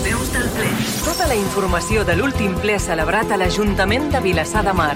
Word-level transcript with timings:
Les 0.00 0.12
veus 0.14 0.30
del 0.32 0.46
ple. 0.54 0.68
Tota 1.04 1.26
la 1.28 1.34
informació 1.36 2.06
de 2.08 2.14
l'últim 2.16 2.54
ple 2.62 2.78
celebrat 2.80 3.34
a 3.34 3.36
l'Ajuntament 3.36 4.08
de 4.14 4.22
Vilassar 4.24 4.62
de 4.64 4.72
Mar. 4.72 4.94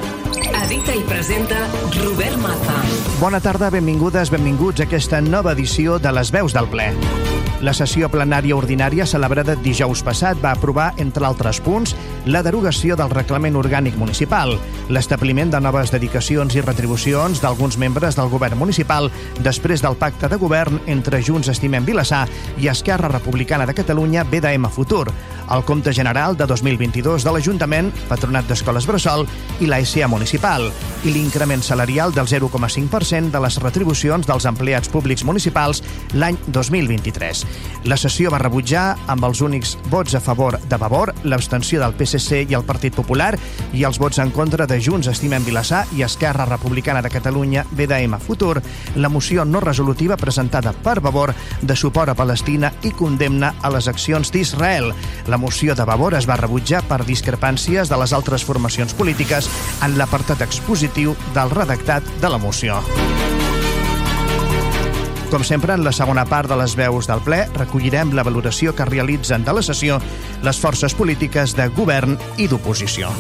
Edita 0.62 0.97
i 0.97 1.04
presenta 1.04 1.61
Robert 1.99 2.41
Maza. 2.41 2.79
Bona 3.20 3.43
tarda, 3.45 3.68
benvingudes, 3.75 4.33
benvinguts 4.33 4.81
a 4.81 4.88
aquesta 4.88 5.20
nova 5.20 5.52
edició 5.52 5.99
de 6.00 6.15
Les 6.17 6.33
veus 6.33 6.56
del 6.56 6.72
ple. 6.72 6.88
La 7.63 7.73
sessió 7.73 8.09
plenària 8.11 8.57
ordinària 8.59 9.07
celebrada 9.07 9.55
dijous 9.62 10.02
passat 10.05 10.41
va 10.43 10.50
aprovar, 10.52 10.89
entre 10.98 11.25
altres 11.25 11.61
punts, 11.62 11.95
la 12.27 12.43
derogació 12.43 12.96
del 12.98 13.12
reglament 13.12 13.55
orgànic 13.57 13.95
municipal, 13.96 14.57
l'establiment 14.91 15.52
de 15.52 15.61
noves 15.62 15.93
dedicacions 15.95 16.56
i 16.59 16.64
retribucions 16.64 17.41
d'alguns 17.41 17.79
membres 17.79 18.19
del 18.19 18.29
govern 18.32 18.59
municipal 18.59 19.11
després 19.46 19.84
del 19.84 19.96
pacte 19.96 20.29
de 20.29 20.41
govern 20.41 20.80
entre 20.87 21.23
Junts 21.23 21.48
Estimem 21.52 21.87
Vilassar 21.87 22.27
i 22.59 22.69
Esquerra 22.69 23.12
Republicana 23.12 23.66
de 23.71 23.77
Catalunya 23.79 24.25
BDM 24.25 24.68
Futur, 24.75 25.06
el 25.51 25.65
compte 25.65 25.93
general 25.93 26.37
de 26.37 26.47
2022 26.47 27.25
de 27.25 27.33
l'Ajuntament, 27.34 27.91
Patronat 28.09 28.48
d'Escoles 28.48 28.87
Bressol 28.89 29.27
i 29.61 29.69
la 29.69 29.80
SEA 29.84 30.09
Municipal, 30.09 30.70
i 31.05 31.12
l'increment 31.12 31.62
salarial 31.62 32.15
del 32.15 32.29
0,5% 32.30 33.30
de 33.34 33.43
les 33.45 33.59
retribucions 33.62 34.27
dels 34.27 34.47
empleats 34.48 34.89
públics 34.89 35.25
municipals 35.25 35.83
l'any 36.15 36.39
2023. 36.48 37.45
La 37.91 37.98
sessió 38.01 38.33
va 38.33 38.41
rebutjar, 38.43 38.87
amb 39.12 39.27
els 39.29 39.43
únics 39.45 39.77
vots 39.93 40.15
a 40.15 40.23
favor 40.25 40.59
de 40.61 40.79
Vavor, 40.80 41.15
l'abstenció 41.25 41.81
del 41.83 41.97
PSC 41.98 42.45
i 42.48 42.56
el 42.56 42.65
Partit 42.65 42.95
Popular 42.97 43.34
i 43.75 43.84
els 43.84 43.98
vots 44.01 44.20
en 44.23 44.33
contra 44.34 44.67
de 44.67 44.81
Junts 44.81 45.11
Estimem 45.11 45.45
Vilassar 45.45 45.84
i 45.97 46.05
Esquerra 46.06 46.47
Republicana 46.48 47.03
de 47.03 47.12
Catalunya 47.12 47.67
BDM 47.70 48.19
Futur, 48.20 48.62
la 48.97 49.09
moció 49.09 49.45
no 49.45 49.61
resolutiva 49.61 50.17
presentada 50.17 50.73
per 50.73 51.01
Vavor 51.01 51.34
de 51.61 51.77
suport 51.77 52.12
a 52.12 52.19
Palestina 52.19 52.73
i 52.83 52.92
condemna 52.92 53.55
a 53.62 53.70
les 53.75 53.89
accions 53.89 54.33
d'Israel. 54.33 54.92
La 55.29 55.34
moció 55.38 55.74
de 55.74 55.84
Vavor 55.84 56.15
es 56.15 56.29
va 56.29 56.37
rebutjar 56.41 56.83
per 56.89 57.05
discrepàncies 57.05 57.91
de 57.91 57.98
les 58.00 58.12
altres 58.12 58.45
formacions 58.45 58.95
polítiques 58.95 59.48
en 59.83 59.98
l'apartat 59.98 60.42
expositiu 60.45 61.17
del 61.34 61.50
redactat 61.50 62.06
de 62.20 62.31
la 62.31 62.39
moció. 62.39 62.81
Com 65.34 65.42
sempre, 65.42 65.75
en 65.75 65.83
la 65.83 65.91
segona 65.91 66.23
part 66.31 66.47
de 66.47 66.58
les 66.61 66.77
veus 66.78 67.08
del 67.11 67.23
ple 67.27 67.41
recollirem 67.56 68.12
la 68.14 68.23
valoració 68.23 68.75
que 68.78 68.86
realitzen 68.86 69.42
de 69.42 69.56
la 69.56 69.64
sessió 69.67 69.98
les 70.47 70.61
forces 70.62 70.95
polítiques 70.95 71.56
de 71.58 71.67
govern 71.75 72.14
i 72.39 72.47
d'oposició. 72.47 73.11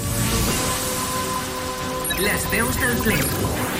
Les 2.22 2.50
veus 2.52 2.78
del 2.78 3.00
ple. 3.02 3.73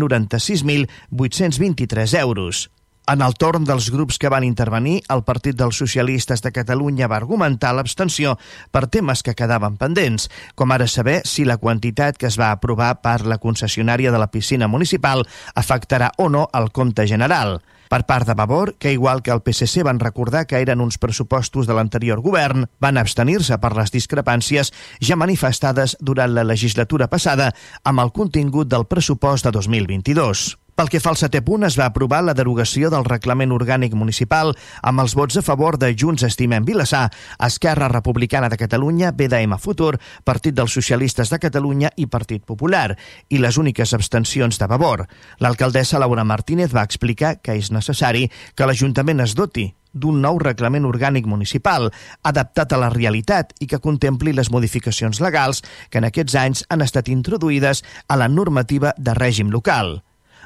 4.096.823 0.01 2.19
euros. 2.19 2.71
En 3.09 3.23
el 3.25 3.33
torn 3.33 3.63
dels 3.65 3.89
grups 3.89 4.19
que 4.21 4.29
van 4.29 4.45
intervenir, 4.45 4.99
el 5.09 5.23
Partit 5.25 5.57
dels 5.57 5.79
Socialistes 5.81 6.43
de 6.45 6.51
Catalunya 6.53 7.09
va 7.09 7.17
argumentar 7.17 7.73
l'abstenció 7.73 8.35
per 8.71 8.85
temes 8.93 9.25
que 9.25 9.33
quedaven 9.35 9.79
pendents, 9.81 10.29
com 10.55 10.71
ara 10.71 10.85
saber 10.87 11.21
si 11.25 11.43
la 11.43 11.57
quantitat 11.57 12.19
que 12.21 12.29
es 12.29 12.37
va 12.39 12.51
aprovar 12.53 12.93
per 13.01 13.25
la 13.25 13.39
concessionària 13.41 14.13
de 14.13 14.21
la 14.21 14.29
piscina 14.29 14.69
municipal 14.69 15.25
afectarà 15.55 16.11
o 16.17 16.29
no 16.29 16.47
el 16.53 16.69
compte 16.71 17.07
general. 17.09 17.59
Per 17.91 18.05
part 18.07 18.29
de 18.29 18.37
Vavor, 18.37 18.75
que 18.79 18.93
igual 18.93 19.19
que 19.21 19.33
el 19.33 19.41
PSC 19.43 19.83
van 19.83 19.99
recordar 19.99 20.45
que 20.47 20.61
eren 20.61 20.79
uns 20.79 21.01
pressupostos 21.01 21.67
de 21.67 21.75
l'anterior 21.75 22.21
govern, 22.23 22.69
van 22.79 23.01
abstenir-se 23.01 23.57
per 23.59 23.73
les 23.75 23.91
discrepàncies 23.91 24.71
ja 25.03 25.19
manifestades 25.19 25.97
durant 25.99 26.31
la 26.37 26.47
legislatura 26.47 27.09
passada 27.11 27.51
amb 27.83 27.99
el 27.99 28.15
contingut 28.15 28.71
del 28.71 28.87
pressupost 28.87 29.49
de 29.49 29.57
2022. 29.57 30.60
Pel 30.81 30.89
que 30.89 30.97
fa 30.97 31.11
al 31.13 31.17
setè 31.19 31.43
punt, 31.45 31.61
es 31.67 31.75
va 31.77 31.85
aprovar 31.91 32.23
la 32.25 32.33
derogació 32.33 32.89
del 32.89 33.03
reglament 33.05 33.51
orgànic 33.53 33.93
municipal 33.93 34.49
amb 34.81 35.03
els 35.03 35.13
vots 35.13 35.37
a 35.37 35.43
favor 35.45 35.77
de 35.77 35.91
Junts 35.93 36.25
Estimem 36.25 36.65
Vilassar, 36.65 37.03
Esquerra 37.37 37.85
Republicana 37.91 38.49
de 38.49 38.57
Catalunya, 38.57 39.11
BDM 39.13 39.59
Futur, 39.61 39.99
Partit 40.25 40.57
dels 40.57 40.73
Socialistes 40.73 41.29
de 41.29 41.37
Catalunya 41.37 41.93
i 42.01 42.09
Partit 42.09 42.41
Popular, 42.49 42.97
i 43.29 43.37
les 43.37 43.61
úniques 43.61 43.93
abstencions 43.93 44.57
de 44.57 44.71
Vavor. 44.73 45.05
L'alcaldessa 45.37 46.01
Laura 46.01 46.25
Martínez 46.25 46.73
va 46.73 46.87
explicar 46.89 47.35
que 47.45 47.53
és 47.61 47.69
necessari 47.69 48.25
que 48.55 48.65
l'Ajuntament 48.65 49.21
es 49.21 49.37
doti 49.37 49.69
d'un 49.93 50.17
nou 50.25 50.41
reglament 50.41 50.89
orgànic 50.89 51.29
municipal, 51.29 51.91
adaptat 52.25 52.73
a 52.73 52.81
la 52.81 52.89
realitat 52.89 53.53
i 53.61 53.69
que 53.69 53.85
contempli 53.85 54.33
les 54.33 54.49
modificacions 54.49 55.21
legals 55.21 55.61
que 55.91 56.01
en 56.01 56.09
aquests 56.09 56.41
anys 56.41 56.69
han 56.73 56.81
estat 56.81 57.13
introduïdes 57.13 57.85
a 58.07 58.17
la 58.17 58.33
normativa 58.41 58.97
de 58.97 59.13
règim 59.13 59.53
local. 59.53 59.99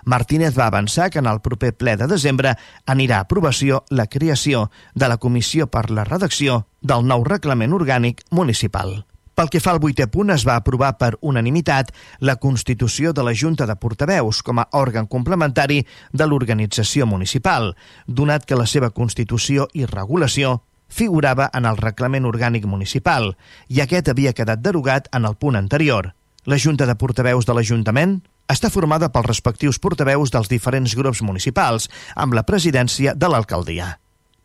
Martínez 0.06 0.58
va 0.58 0.68
avançar 0.68 1.10
que 1.10 1.20
en 1.20 1.28
el 1.28 1.42
proper 1.42 1.74
ple 1.74 1.96
de 1.98 2.08
desembre 2.08 2.54
anirà 2.86 3.20
a 3.20 3.26
aprovació 3.26 3.84
la 3.90 4.06
creació 4.08 4.70
de 4.94 5.10
la 5.10 5.18
Comissió 5.18 5.68
per 5.68 5.90
la 5.90 6.06
redacció 6.06 6.64
del 6.82 7.06
nou 7.10 7.26
reglament 7.26 7.74
orgànic 7.74 8.22
municipal. 8.32 9.04
Pel 9.36 9.50
que 9.52 9.60
fa 9.60 9.74
al 9.76 9.82
vuitè 9.84 10.06
punt, 10.08 10.30
es 10.32 10.46
va 10.48 10.56
aprovar 10.56 10.94
per 10.96 11.18
unanimitat 11.20 11.90
la 12.24 12.38
constitució 12.40 13.12
de 13.12 13.24
la 13.28 13.34
Junta 13.36 13.66
de 13.68 13.76
Portaveus 13.76 14.40
com 14.42 14.62
a 14.62 14.68
òrgan 14.80 15.10
complementari 15.12 15.82
de 16.14 16.28
l'organització 16.30 17.06
municipal, 17.06 17.74
donat 18.08 18.46
que 18.46 18.56
la 18.56 18.66
seva 18.66 18.94
constitució 18.96 19.68
i 19.74 19.84
regulació 19.90 20.62
figurava 20.88 21.50
en 21.54 21.66
el 21.66 21.82
reglament 21.82 22.30
orgànic 22.30 22.66
municipal 22.70 23.34
i 23.68 23.82
aquest 23.84 24.14
havia 24.14 24.34
quedat 24.38 24.62
derogat 24.64 25.10
en 25.12 25.26
el 25.26 25.36
punt 25.36 25.60
anterior. 25.60 26.14
La 26.46 26.60
Junta 26.60 26.86
de 26.86 26.94
Portaveus 26.94 27.48
de 27.50 27.54
l'Ajuntament 27.58 28.20
està 28.54 28.70
formada 28.70 29.08
pels 29.10 29.26
respectius 29.26 29.80
portaveus 29.82 30.30
dels 30.30 30.50
diferents 30.52 30.94
grups 30.94 31.24
municipals, 31.26 31.88
amb 32.14 32.38
la 32.38 32.44
presidència 32.46 33.16
de 33.18 33.30
l'alcaldia. 33.32 33.96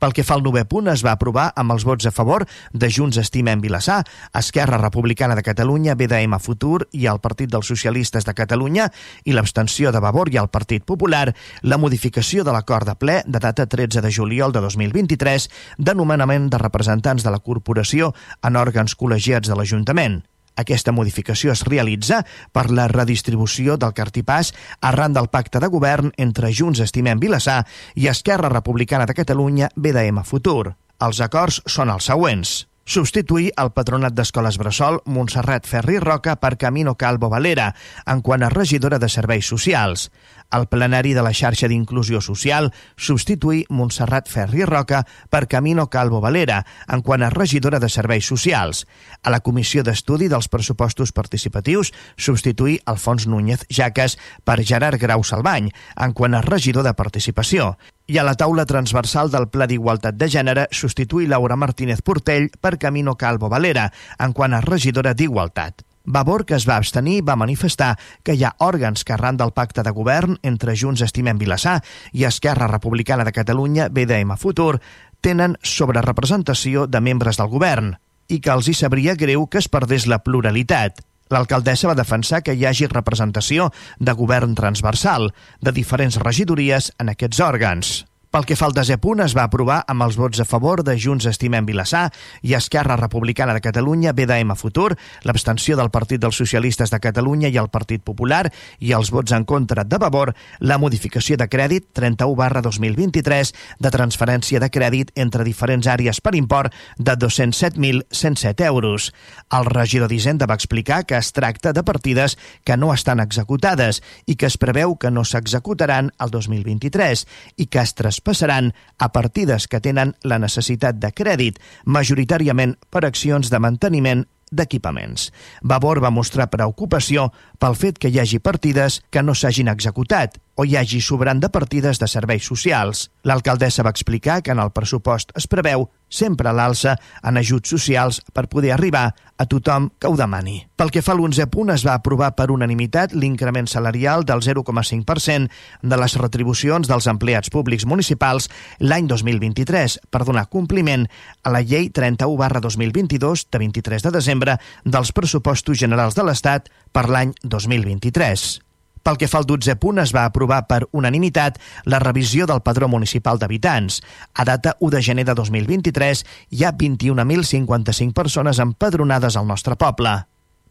Pel 0.00 0.14
que 0.16 0.24
fa 0.24 0.38
al 0.38 0.40
novè 0.40 0.62
punt, 0.64 0.88
es 0.88 1.02
va 1.04 1.12
aprovar 1.12 1.50
amb 1.60 1.74
els 1.74 1.84
vots 1.84 2.08
a 2.08 2.12
favor 2.16 2.46
de 2.72 2.88
Junts 2.88 3.18
Estimem 3.20 3.60
Vilassar, 3.60 3.98
Esquerra 4.32 4.78
Republicana 4.80 5.36
de 5.36 5.44
Catalunya, 5.44 5.92
BDM 5.92 6.40
Futur 6.40 6.86
i 6.96 7.04
el 7.04 7.20
Partit 7.20 7.52
dels 7.52 7.68
Socialistes 7.68 8.24
de 8.24 8.32
Catalunya 8.32 8.88
i 9.28 9.36
l'abstenció 9.36 9.92
de 9.92 10.00
Vavor 10.00 10.32
i 10.32 10.40
el 10.40 10.48
Partit 10.48 10.88
Popular 10.88 11.26
la 11.60 11.76
modificació 11.76 12.48
de 12.48 12.56
l'acord 12.56 12.88
de 12.88 12.96
ple 12.96 13.20
de 13.28 13.44
data 13.44 13.68
13 13.68 14.00
de 14.00 14.16
juliol 14.16 14.56
de 14.56 14.64
2023 14.64 15.50
de 15.76 15.98
nomenament 16.00 16.48
de 16.48 16.64
representants 16.64 17.28
de 17.28 17.36
la 17.36 17.44
corporació 17.44 18.14
en 18.40 18.56
òrgans 18.56 18.96
col·legiats 18.96 19.52
de 19.52 19.60
l'Ajuntament. 19.60 20.22
Aquesta 20.60 20.92
modificació 20.92 21.54
es 21.54 21.64
realitza 21.66 22.22
per 22.52 22.68
la 22.70 22.86
redistribució 22.92 23.78
del 23.80 23.94
cartipàs 23.96 24.52
arran 24.80 25.16
del 25.16 25.30
pacte 25.32 25.60
de 25.60 25.70
govern 25.72 26.12
entre 26.16 26.52
Junts 26.52 26.82
Estimem 26.84 27.20
Vilassar 27.20 27.64
i 27.96 28.10
Esquerra 28.12 28.52
Republicana 28.52 29.06
de 29.06 29.16
Catalunya 29.16 29.70
BDM 29.76 30.24
Futur. 30.24 30.74
Els 31.00 31.20
acords 31.24 31.62
són 31.66 31.90
els 31.90 32.10
següents. 32.12 32.58
substituir 32.90 33.52
el 33.62 33.68
patronat 33.70 34.14
d'escoles 34.18 34.56
Bressol 34.58 34.96
Montserrat 35.14 35.66
Ferri 35.68 36.00
Roca 36.02 36.34
per 36.42 36.56
Camino 36.58 36.96
Calvo 36.98 37.28
Valera 37.30 37.68
en 38.10 38.22
quant 38.26 38.42
a 38.42 38.48
regidora 38.50 38.98
de 38.98 39.08
serveis 39.08 39.46
socials. 39.46 40.08
Al 40.50 40.66
plenari 40.68 41.14
de 41.14 41.22
la 41.22 41.32
xarxa 41.32 41.68
d'inclusió 41.70 42.20
social 42.20 42.72
substituir 42.96 43.64
Montserrat 43.70 44.28
Ferri 44.28 44.64
Roca 44.66 45.04
per 45.30 45.46
Camino 45.46 45.88
Calvo 45.90 46.20
Valera 46.20 46.64
en 46.88 47.02
quant 47.06 47.22
a 47.22 47.30
regidora 47.30 47.78
de 47.78 47.88
serveis 47.88 48.26
socials. 48.26 48.86
A 49.22 49.30
la 49.30 49.40
comissió 49.40 49.84
d'estudi 49.86 50.28
dels 50.28 50.50
pressupostos 50.50 51.12
participatius 51.12 51.92
substituir 52.16 52.80
Alfons 52.84 53.26
Núñez 53.26 53.64
Jaques 53.70 54.18
per 54.44 54.60
Gerard 54.64 55.00
Grau 55.00 55.24
Salvany 55.24 55.70
en 55.96 56.12
quant 56.12 56.34
a 56.34 56.42
regidor 56.42 56.84
de 56.84 56.94
participació 56.98 57.76
i 58.10 58.18
a 58.18 58.24
la 58.26 58.34
taula 58.34 58.64
transversal 58.66 59.30
del 59.30 59.46
Pla 59.54 59.68
d'Igualtat 59.70 60.16
de 60.18 60.26
Gènere 60.34 60.66
substituir 60.74 61.28
Laura 61.30 61.54
Martínez 61.54 62.02
Portell 62.02 62.50
per 62.60 62.74
Camino 62.82 63.14
Calvo 63.14 63.48
Valera, 63.52 63.86
en 64.18 64.34
quant 64.34 64.56
a 64.56 64.64
regidora 64.66 65.14
d'Igualtat. 65.14 65.86
Vavor, 66.10 66.44
que 66.46 66.54
es 66.54 66.66
va 66.68 66.76
abstenir, 66.76 67.22
va 67.26 67.38
manifestar 67.38 67.96
que 68.22 68.34
hi 68.34 68.44
ha 68.44 68.54
òrgans 68.58 69.04
que 69.04 69.14
arran 69.14 69.38
del 69.40 69.52
pacte 69.56 69.84
de 69.86 69.92
govern 69.96 70.38
entre 70.42 70.76
Junts 70.76 71.02
Estimem 71.06 71.38
Vilassar 71.38 71.80
i 72.12 72.26
Esquerra 72.28 72.68
Republicana 72.70 73.24
de 73.24 73.32
Catalunya, 73.32 73.88
BDM 73.88 74.36
Futur, 74.36 74.80
tenen 75.20 75.56
sobre 75.62 76.02
representació 76.02 76.86
de 76.86 77.00
membres 77.00 77.38
del 77.40 77.48
govern 77.52 77.94
i 78.28 78.40
que 78.40 78.52
els 78.54 78.68
hi 78.68 78.74
sabria 78.74 79.16
greu 79.18 79.46
que 79.46 79.58
es 79.58 79.68
perdés 79.68 80.06
la 80.06 80.20
pluralitat. 80.24 81.02
L'alcaldessa 81.30 81.90
va 81.90 81.98
defensar 81.98 82.42
que 82.42 82.54
hi 82.58 82.66
hagi 82.66 82.90
representació 82.90 83.70
de 83.98 84.14
govern 84.18 84.56
transversal 84.58 85.30
de 85.62 85.72
diferents 85.72 86.18
regidories 86.22 86.92
en 86.98 87.14
aquests 87.14 87.42
òrgans. 87.46 88.09
Pel 88.30 88.44
que 88.46 88.54
fa 88.54 88.68
al 88.68 88.74
desè 88.76 88.94
punt, 89.02 89.18
es 89.24 89.32
va 89.34 89.42
aprovar 89.48 89.80
amb 89.90 90.04
els 90.04 90.14
vots 90.14 90.38
a 90.38 90.44
favor 90.46 90.84
de 90.86 90.92
Junts 91.02 91.24
Estimem 91.26 91.66
Vilassar 91.66 92.04
i 92.46 92.52
Esquerra 92.54 92.94
Republicana 92.94 93.56
de 93.56 93.62
Catalunya, 93.64 94.12
BDM 94.14 94.54
Futur, 94.54 94.92
l'abstenció 95.26 95.74
del 95.74 95.90
Partit 95.90 96.22
dels 96.22 96.38
Socialistes 96.38 96.94
de 96.94 97.00
Catalunya 97.02 97.50
i 97.50 97.58
el 97.58 97.72
Partit 97.74 98.04
Popular 98.06 98.44
i 98.78 98.92
els 98.94 99.10
vots 99.10 99.34
en 99.34 99.42
contra 99.42 99.82
de 99.82 99.98
Vavor, 99.98 100.30
la 100.60 100.78
modificació 100.78 101.40
de 101.40 101.48
crèdit 101.50 101.88
31 101.98 102.36
barra 102.38 102.62
2023 102.62 103.50
de 103.82 103.92
transferència 103.96 104.62
de 104.62 104.70
crèdit 104.70 105.10
entre 105.18 105.42
diferents 105.42 105.90
àrees 105.90 106.22
per 106.22 106.36
import 106.38 106.70
de 106.98 107.18
207.107 107.18 108.68
euros. 108.68 109.10
El 109.50 109.66
regidor 109.66 110.06
d'Hisenda 110.06 110.46
va 110.46 110.54
explicar 110.54 111.02
que 111.02 111.18
es 111.18 111.32
tracta 111.34 111.74
de 111.74 111.82
partides 111.82 112.38
que 112.62 112.78
no 112.78 112.94
estan 112.94 113.18
executades 113.18 114.04
i 114.30 114.38
que 114.38 114.46
es 114.46 114.54
preveu 114.54 114.94
que 114.94 115.10
no 115.10 115.26
s'executaran 115.26 116.14
el 116.22 116.30
2023 116.30 117.26
i 117.58 117.66
que 117.66 117.82
es 117.82 117.98
traspassaran 118.20 118.74
a 118.98 119.12
partides 119.12 119.66
que 119.66 119.80
tenen 119.80 120.14
la 120.22 120.38
necessitat 120.38 120.96
de 121.00 121.10
crèdit, 121.12 121.58
majoritàriament 121.84 122.76
per 122.90 123.06
accions 123.06 123.50
de 123.50 123.58
manteniment 123.58 124.26
d'equipaments. 124.50 125.30
Vavor 125.62 126.00
va 126.02 126.10
mostrar 126.10 126.50
preocupació 126.50 127.30
pel 127.58 127.76
fet 127.76 127.98
que 127.98 128.10
hi 128.10 128.18
hagi 128.18 128.40
partides 128.40 129.00
que 129.10 129.22
no 129.22 129.34
s'hagin 129.34 129.68
executat 129.68 130.38
o 130.56 130.64
hi 130.64 130.76
hagi 130.76 131.00
sobrant 131.00 131.40
de 131.40 131.48
partides 131.48 131.98
de 131.98 132.08
serveis 132.08 132.44
socials. 132.44 133.10
L'alcaldessa 133.22 133.82
va 133.86 133.94
explicar 133.94 134.42
que 134.42 134.50
en 134.50 134.58
el 134.58 134.72
pressupost 134.72 135.32
es 135.36 135.46
preveu 135.46 135.88
sempre 136.10 136.52
l'alça 136.52 136.96
en 137.22 137.38
ajuts 137.40 137.70
socials 137.72 138.20
per 138.34 138.48
poder 138.52 138.74
arribar 138.74 139.14
a 139.40 139.46
tothom 139.48 139.88
que 139.98 140.10
ho 140.10 140.16
demani. 140.18 140.58
Pel 140.76 140.90
que 140.92 141.00
fa 141.00 141.14
a 141.14 141.16
l'11 141.16 141.46
punt, 141.48 141.70
es 141.72 141.86
va 141.86 141.94
aprovar 141.96 142.34
per 142.36 142.50
unanimitat 142.52 143.14
l'increment 143.16 143.70
salarial 143.70 144.26
del 144.28 144.42
0,5% 144.44 145.48
de 145.82 146.00
les 146.02 146.16
retribucions 146.20 146.90
dels 146.90 147.08
empleats 147.08 147.52
públics 147.54 147.86
municipals 147.86 148.50
l'any 148.80 149.08
2023 149.08 150.00
per 150.10 150.24
donar 150.26 150.48
compliment 150.52 151.06
a 151.42 151.54
la 151.54 151.62
llei 151.64 151.88
31 151.88 152.36
barra 152.36 152.60
2022 152.60 153.46
de 153.50 153.62
23 153.64 154.08
de 154.08 154.16
desembre 154.18 154.58
dels 154.84 155.14
pressupostos 155.16 155.78
generals 155.78 156.18
de 156.18 156.26
l'Estat 156.26 156.68
per 156.92 157.08
l'any 157.08 157.32
2023. 157.42 158.69
Pel 159.02 159.16
que 159.16 159.28
fa 159.28 159.40
al 159.40 159.46
12 159.48 159.76
punt, 159.80 160.00
es 160.02 160.12
va 160.16 160.26
aprovar 160.28 160.66
per 160.68 160.82
unanimitat 160.92 161.58
la 161.84 162.00
revisió 162.02 162.46
del 162.46 162.60
padró 162.62 162.88
municipal 162.88 163.38
d'habitants. 163.40 164.00
A 164.34 164.44
data 164.44 164.76
1 164.80 164.90
de 164.96 165.02
gener 165.02 165.24
de 165.24 165.34
2023 165.34 166.24
hi 166.50 166.64
ha 166.64 166.72
21.055 166.72 168.12
persones 168.12 168.58
empadronades 168.58 169.36
al 169.36 169.48
nostre 169.48 169.76
poble. 169.76 170.20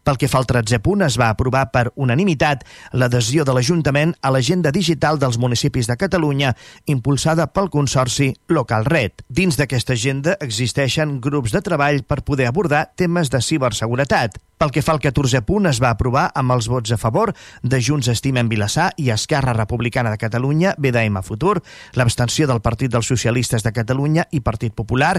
Pel 0.00 0.16
que 0.16 0.30
fa 0.32 0.40
al 0.40 0.46
13 0.48 0.80
punt, 0.80 1.02
es 1.04 1.18
va 1.20 1.28
aprovar 1.28 1.66
per 1.74 1.90
unanimitat 1.94 2.64
l'adhesió 2.96 3.44
de 3.44 3.52
l'Ajuntament 3.52 4.14
a 4.24 4.32
l'agenda 4.32 4.72
digital 4.72 5.20
dels 5.20 5.36
municipis 5.38 5.90
de 5.90 5.98
Catalunya 6.00 6.54
impulsada 6.86 7.50
pel 7.52 7.68
Consorci 7.68 8.32
Local 8.48 8.88
Red. 8.88 9.26
Dins 9.28 9.60
d'aquesta 9.60 9.98
agenda 9.98 10.38
existeixen 10.40 11.18
grups 11.20 11.52
de 11.52 11.60
treball 11.60 12.02
per 12.02 12.22
poder 12.24 12.48
abordar 12.48 12.86
temes 12.96 13.28
de 13.30 13.42
ciberseguretat. 13.44 14.40
Pel 14.60 14.74
que 14.76 14.82
fa 14.84 14.92
al 14.92 15.00
14 15.00 15.40
punt, 15.48 15.64
es 15.70 15.78
va 15.80 15.88
aprovar 15.94 16.26
amb 16.36 16.52
els 16.52 16.66
vots 16.68 16.92
a 16.92 16.98
favor 17.00 17.30
de 17.64 17.78
Junts 17.80 18.10
Estimem 18.12 18.50
Vilassar 18.50 18.90
i 19.00 19.08
Esquerra 19.14 19.54
Republicana 19.56 20.12
de 20.12 20.18
Catalunya, 20.20 20.74
BDM 20.76 21.22
Futur, 21.24 21.62
l'abstenció 21.96 22.44
del 22.50 22.60
Partit 22.60 22.92
dels 22.92 23.08
Socialistes 23.08 23.64
de 23.64 23.72
Catalunya 23.72 24.26
i 24.36 24.42
Partit 24.44 24.76
Popular 24.76 25.14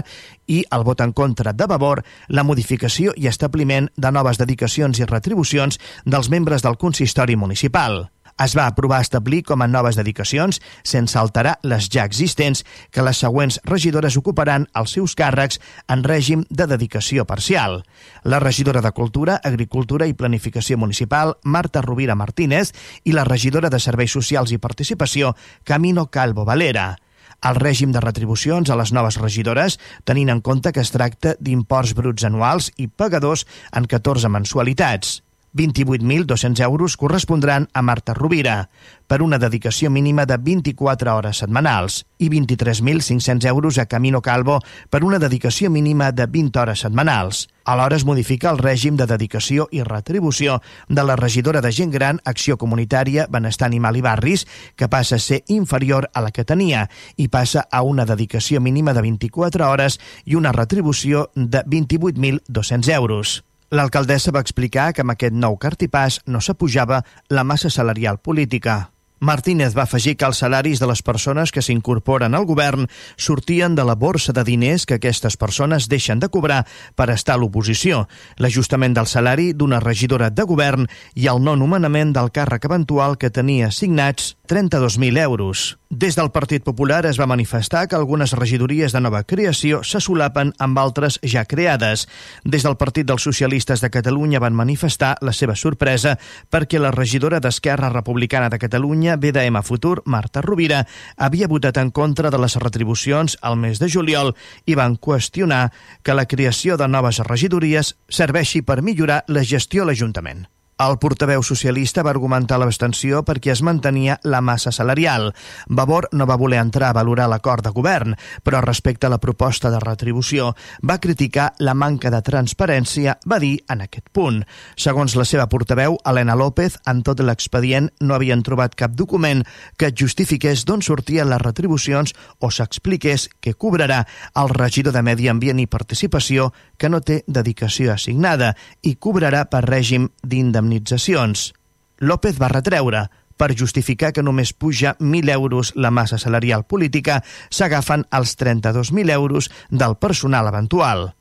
i 0.46 0.62
el 0.70 0.86
vot 0.86 1.02
en 1.02 1.10
contra 1.10 1.50
de 1.50 1.66
Vavor, 1.66 2.04
la 2.28 2.46
modificació 2.46 3.18
i 3.18 3.26
establiment 3.26 3.90
de 3.96 4.14
noves 4.14 4.38
dedicacions 4.38 5.02
i 5.02 5.10
retribucions 5.10 5.82
dels 6.06 6.30
membres 6.30 6.62
del 6.62 6.78
consistori 6.78 7.34
municipal. 7.34 8.04
Es 8.40 8.56
va 8.56 8.66
aprovar 8.66 9.00
establir 9.02 9.42
com 9.44 9.62
a 9.62 9.68
noves 9.68 9.98
dedicacions, 9.98 10.60
sense 10.84 11.18
alterar 11.18 11.58
les 11.62 11.88
ja 11.92 12.06
existents, 12.08 12.64
que 12.90 13.04
les 13.04 13.20
següents 13.24 13.60
regidores 13.68 14.16
ocuparan 14.16 14.68
els 14.78 14.96
seus 14.96 15.16
càrrecs 15.18 15.60
en 15.88 16.04
règim 16.04 16.46
de 16.50 16.66
dedicació 16.66 17.26
parcial. 17.26 17.82
La 18.24 18.40
regidora 18.40 18.80
de 18.80 18.92
Cultura, 18.92 19.40
Agricultura 19.44 20.06
i 20.06 20.14
Planificació 20.14 20.78
Municipal, 20.78 21.36
Marta 21.44 21.82
Rovira 21.82 22.14
Martínez, 22.14 22.72
i 23.04 23.12
la 23.12 23.24
regidora 23.28 23.70
de 23.70 23.80
Serveis 23.80 24.12
Socials 24.12 24.52
i 24.52 24.58
Participació, 24.58 25.36
Camino 25.64 26.08
Calvo 26.10 26.44
Valera 26.44 26.96
el 27.42 27.58
règim 27.58 27.90
de 27.90 28.00
retribucions 28.02 28.70
a 28.70 28.76
les 28.78 28.92
noves 28.94 29.18
regidores, 29.18 29.78
tenint 30.06 30.30
en 30.30 30.40
compte 30.46 30.72
que 30.72 30.82
es 30.84 30.94
tracta 30.94 31.34
d'imports 31.40 31.96
bruts 31.98 32.28
anuals 32.28 32.70
i 32.78 32.86
pagadors 32.86 33.46
en 33.72 33.90
14 33.90 34.30
mensualitats. 34.30 35.20
28.200 35.54 36.60
euros 36.64 36.96
correspondran 36.96 37.68
a 37.72 37.82
Marta 37.82 38.14
Rovira 38.14 38.70
per 39.06 39.20
una 39.20 39.38
dedicació 39.38 39.90
mínima 39.90 40.24
de 40.24 40.38
24 40.38 41.14
hores 41.14 41.42
setmanals 41.42 42.06
i 42.16 42.30
23.500 42.30 43.46
euros 43.46 43.78
a 43.78 43.86
Camino 43.86 44.22
Calvo 44.22 44.60
per 44.88 45.04
una 45.04 45.18
dedicació 45.18 45.68
mínima 45.70 46.12
de 46.12 46.26
20 46.26 46.58
hores 46.58 46.80
setmanals. 46.80 47.48
Alhora 47.64 47.96
es 47.96 48.04
modifica 48.04 48.50
el 48.50 48.58
règim 48.58 48.96
de 48.96 49.06
dedicació 49.06 49.68
i 49.70 49.84
retribució 49.84 50.62
de 50.88 51.04
la 51.04 51.16
regidora 51.16 51.60
de 51.60 51.70
gent 51.72 51.92
gran, 51.92 52.20
Acció 52.24 52.56
Comunitària, 52.56 53.28
Benestar 53.28 53.68
Animal 53.68 54.00
i 54.00 54.02
Barris, 54.02 54.46
que 54.74 54.88
passa 54.88 55.16
a 55.16 55.22
ser 55.22 55.42
inferior 55.48 56.08
a 56.14 56.24
la 56.24 56.32
que 56.32 56.48
tenia 56.48 56.88
i 57.16 57.28
passa 57.28 57.68
a 57.70 57.82
una 57.82 58.08
dedicació 58.08 58.60
mínima 58.60 58.94
de 58.94 59.04
24 59.04 59.68
hores 59.68 60.00
i 60.24 60.34
una 60.34 60.52
retribució 60.52 61.30
de 61.36 61.62
28.200 61.64 62.94
euros. 62.96 63.42
L'alcaldessa 63.72 64.34
va 64.36 64.42
explicar 64.44 64.90
que 64.92 65.00
amb 65.00 65.14
aquest 65.14 65.32
nou 65.32 65.56
cartipàs 65.56 66.18
no 66.28 66.42
s'apujava 66.44 67.00
la 67.32 67.44
massa 67.44 67.70
salarial 67.72 68.18
política. 68.20 68.91
Martínez 69.22 69.76
va 69.78 69.84
afegir 69.86 70.16
que 70.18 70.26
els 70.26 70.40
salaris 70.42 70.80
de 70.82 70.86
les 70.90 71.00
persones 71.06 71.52
que 71.54 71.62
s'incorporen 71.62 72.34
al 72.34 72.42
govern 72.48 72.88
sortien 73.14 73.76
de 73.78 73.84
la 73.86 73.94
borsa 73.94 74.34
de 74.34 74.42
diners 74.42 74.82
que 74.82 74.98
aquestes 74.98 75.36
persones 75.38 75.86
deixen 75.86 76.18
de 76.18 76.26
cobrar 76.26 76.64
per 76.98 77.06
estar 77.14 77.36
a 77.36 77.38
l'oposició, 77.38 78.08
l'ajustament 78.42 78.98
del 78.98 79.06
salari 79.06 79.52
d'una 79.54 79.78
regidora 79.78 80.32
de 80.34 80.42
govern 80.42 80.90
i 81.14 81.30
el 81.30 81.38
no 81.38 81.54
nomenament 81.54 82.10
del 82.16 82.34
càrrec 82.34 82.66
eventual 82.66 83.14
que 83.14 83.30
tenia 83.30 83.70
assignats 83.70 84.34
32.000 84.50 85.22
euros. 85.22 85.78
Des 85.88 86.16
del 86.16 86.30
Partit 86.32 86.64
Popular 86.64 87.04
es 87.06 87.18
va 87.20 87.26
manifestar 87.28 87.86
que 87.86 87.96
algunes 87.96 88.32
regidories 88.32 88.92
de 88.92 89.00
nova 89.00 89.22
creació 89.28 89.82
se 89.84 90.00
solapen 90.00 90.54
amb 90.58 90.78
altres 90.80 91.18
ja 91.20 91.44
creades. 91.44 92.06
Des 92.44 92.64
del 92.64 92.78
Partit 92.80 93.06
dels 93.06 93.22
Socialistes 93.22 93.80
de 93.84 93.90
Catalunya 93.92 94.40
van 94.40 94.56
manifestar 94.56 95.14
la 95.20 95.32
seva 95.36 95.54
sorpresa 95.54 96.16
perquè 96.50 96.80
la 96.80 96.90
regidora 96.96 97.40
d'Esquerra 97.40 97.92
Republicana 97.92 98.48
de 98.48 98.58
Catalunya 98.58 99.11
Catalunya, 99.12 99.16
BDM 99.16 99.62
Futur, 99.62 100.02
Marta 100.06 100.40
Rovira, 100.40 100.86
havia 101.16 101.48
votat 101.48 101.76
en 101.78 101.90
contra 101.90 102.30
de 102.30 102.38
les 102.38 102.56
retribucions 102.56 103.36
al 103.42 103.56
mes 103.56 103.78
de 103.78 103.88
juliol 103.88 104.34
i 104.66 104.74
van 104.74 104.96
qüestionar 104.96 105.72
que 106.02 106.14
la 106.14 106.26
creació 106.26 106.76
de 106.76 106.88
noves 106.88 107.20
regidories 107.28 107.94
serveixi 108.08 108.62
per 108.62 108.82
millorar 108.82 109.24
la 109.28 109.44
gestió 109.44 109.82
a 109.82 109.86
l'Ajuntament. 109.86 110.46
El 110.82 110.96
portaveu 110.98 111.44
socialista 111.46 112.02
va 112.02 112.10
argumentar 112.10 112.56
l'abstenció 112.58 113.20
perquè 113.22 113.52
es 113.52 113.60
mantenia 113.62 114.16
la 114.26 114.40
massa 114.42 114.72
salarial. 114.74 115.28
Vavor 115.68 116.08
no 116.10 116.26
va 116.26 116.36
voler 116.40 116.58
entrar 116.58 116.88
a 116.90 116.96
valorar 116.96 117.28
l'acord 117.30 117.62
de 117.62 117.70
govern, 117.70 118.16
però 118.42 118.58
respecte 118.64 119.06
a 119.06 119.10
la 119.12 119.20
proposta 119.22 119.70
de 119.70 119.78
retribució 119.78 120.48
va 120.82 120.98
criticar 120.98 121.52
la 121.60 121.74
manca 121.78 122.10
de 122.10 122.18
transparència, 122.26 123.14
va 123.30 123.38
dir 123.38 123.60
en 123.70 123.84
aquest 123.84 124.08
punt. 124.10 124.40
Segons 124.74 125.14
la 125.14 125.26
seva 125.28 125.46
portaveu, 125.46 126.00
Helena 126.02 126.34
López, 126.34 126.80
en 126.90 127.04
tot 127.06 127.22
l'expedient 127.22 127.92
no 128.00 128.18
havien 128.18 128.42
trobat 128.42 128.74
cap 128.74 128.98
document 128.98 129.44
que 129.78 129.92
justifiqués 129.94 130.66
d'on 130.66 130.82
sortien 130.82 131.30
les 131.30 131.42
retribucions 131.44 132.10
o 132.40 132.50
s'expliqués 132.50 133.28
què 133.38 133.54
cobrarà 133.54 134.00
el 134.34 134.50
regidor 134.50 134.96
de 134.98 135.04
Medi 135.06 135.30
Ambient 135.30 135.62
i 135.62 135.70
Participació 135.70 136.50
que 136.76 136.90
no 136.90 137.04
té 137.06 137.22
dedicació 137.28 137.94
assignada 137.94 138.56
i 138.82 138.96
cobrarà 138.96 139.46
per 139.46 139.62
règim 139.68 140.10
d'indemnització 140.26 140.71
indemnitzacions. 140.72 141.52
López 141.98 142.38
va 142.40 142.48
retreure 142.48 143.08
per 143.36 143.54
justificar 143.58 144.12
que 144.12 144.22
només 144.22 144.52
puja 144.52 144.96
1.000 145.00 145.30
euros 145.32 145.72
la 145.74 145.90
massa 145.90 146.18
salarial 146.18 146.64
política, 146.64 147.22
s'agafen 147.50 148.06
els 148.10 148.36
32.000 148.38 149.10
euros 149.10 149.50
del 149.70 149.96
personal 149.96 150.48
eventual. 150.48 151.12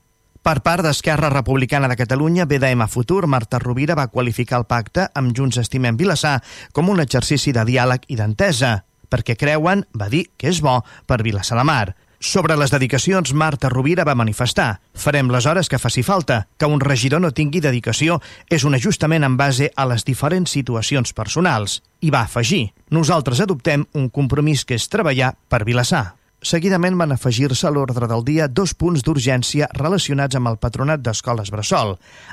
Per 0.42 0.62
part 0.66 0.84
d'Esquerra 0.84 1.30
Republicana 1.30 1.88
de 1.88 1.98
Catalunya, 1.98 2.46
BDM 2.46 2.88
Futur, 2.90 3.28
Marta 3.28 3.60
Rovira 3.60 3.96
va 3.96 4.10
qualificar 4.10 4.60
el 4.60 4.66
pacte 4.66 5.08
amb 5.14 5.36
Junts 5.38 5.58
Estimem 5.62 5.98
Vilassar 5.98 6.42
com 6.74 6.90
un 6.90 7.00
exercici 7.00 7.54
de 7.54 7.66
diàleg 7.66 8.08
i 8.10 8.18
d'entesa, 8.18 8.84
perquè 9.10 9.38
creuen, 9.38 9.86
va 9.94 10.10
dir, 10.10 10.32
que 10.38 10.50
és 10.50 10.62
bo 10.62 10.82
per 11.06 11.22
Vilassar 11.22 11.58
de 11.58 11.66
Mar. 11.68 11.94
Sobre 12.22 12.56
les 12.56 12.70
dedicacions, 12.70 13.34
Marta 13.34 13.68
Rovira 13.68 14.04
va 14.06 14.14
manifestar 14.14 14.76
«Farem 14.94 15.32
les 15.34 15.48
hores 15.50 15.72
que 15.74 15.80
faci 15.82 16.04
falta. 16.06 16.44
Que 16.62 16.70
un 16.70 16.80
regidor 16.80 17.24
no 17.24 17.32
tingui 17.34 17.64
dedicació 17.66 18.20
és 18.46 18.62
un 18.62 18.78
ajustament 18.78 19.26
en 19.26 19.40
base 19.42 19.72
a 19.74 19.88
les 19.90 20.06
diferents 20.06 20.54
situacions 20.54 21.18
personals». 21.18 21.82
I 22.06 22.14
va 22.14 22.22
afegir 22.22 22.76
«Nosaltres 22.94 23.42
adoptem 23.42 23.90
un 23.98 24.10
compromís 24.14 24.70
que 24.70 24.78
és 24.78 24.86
treballar 24.86 25.34
per 25.50 25.66
Vilassar». 25.66 26.21
Seguidament 26.42 26.96
van 26.98 27.12
afegir-se 27.14 27.68
a 27.68 27.70
l'ordre 27.70 28.08
del 28.10 28.24
dia 28.26 28.48
dos 28.50 28.72
punts 28.74 29.04
d'urgència 29.06 29.68
relacionats 29.78 30.34
amb 30.40 30.50
el 30.50 30.56
patronat 30.58 31.04
d'escoles 31.06 31.52
Bressol. 31.54 31.92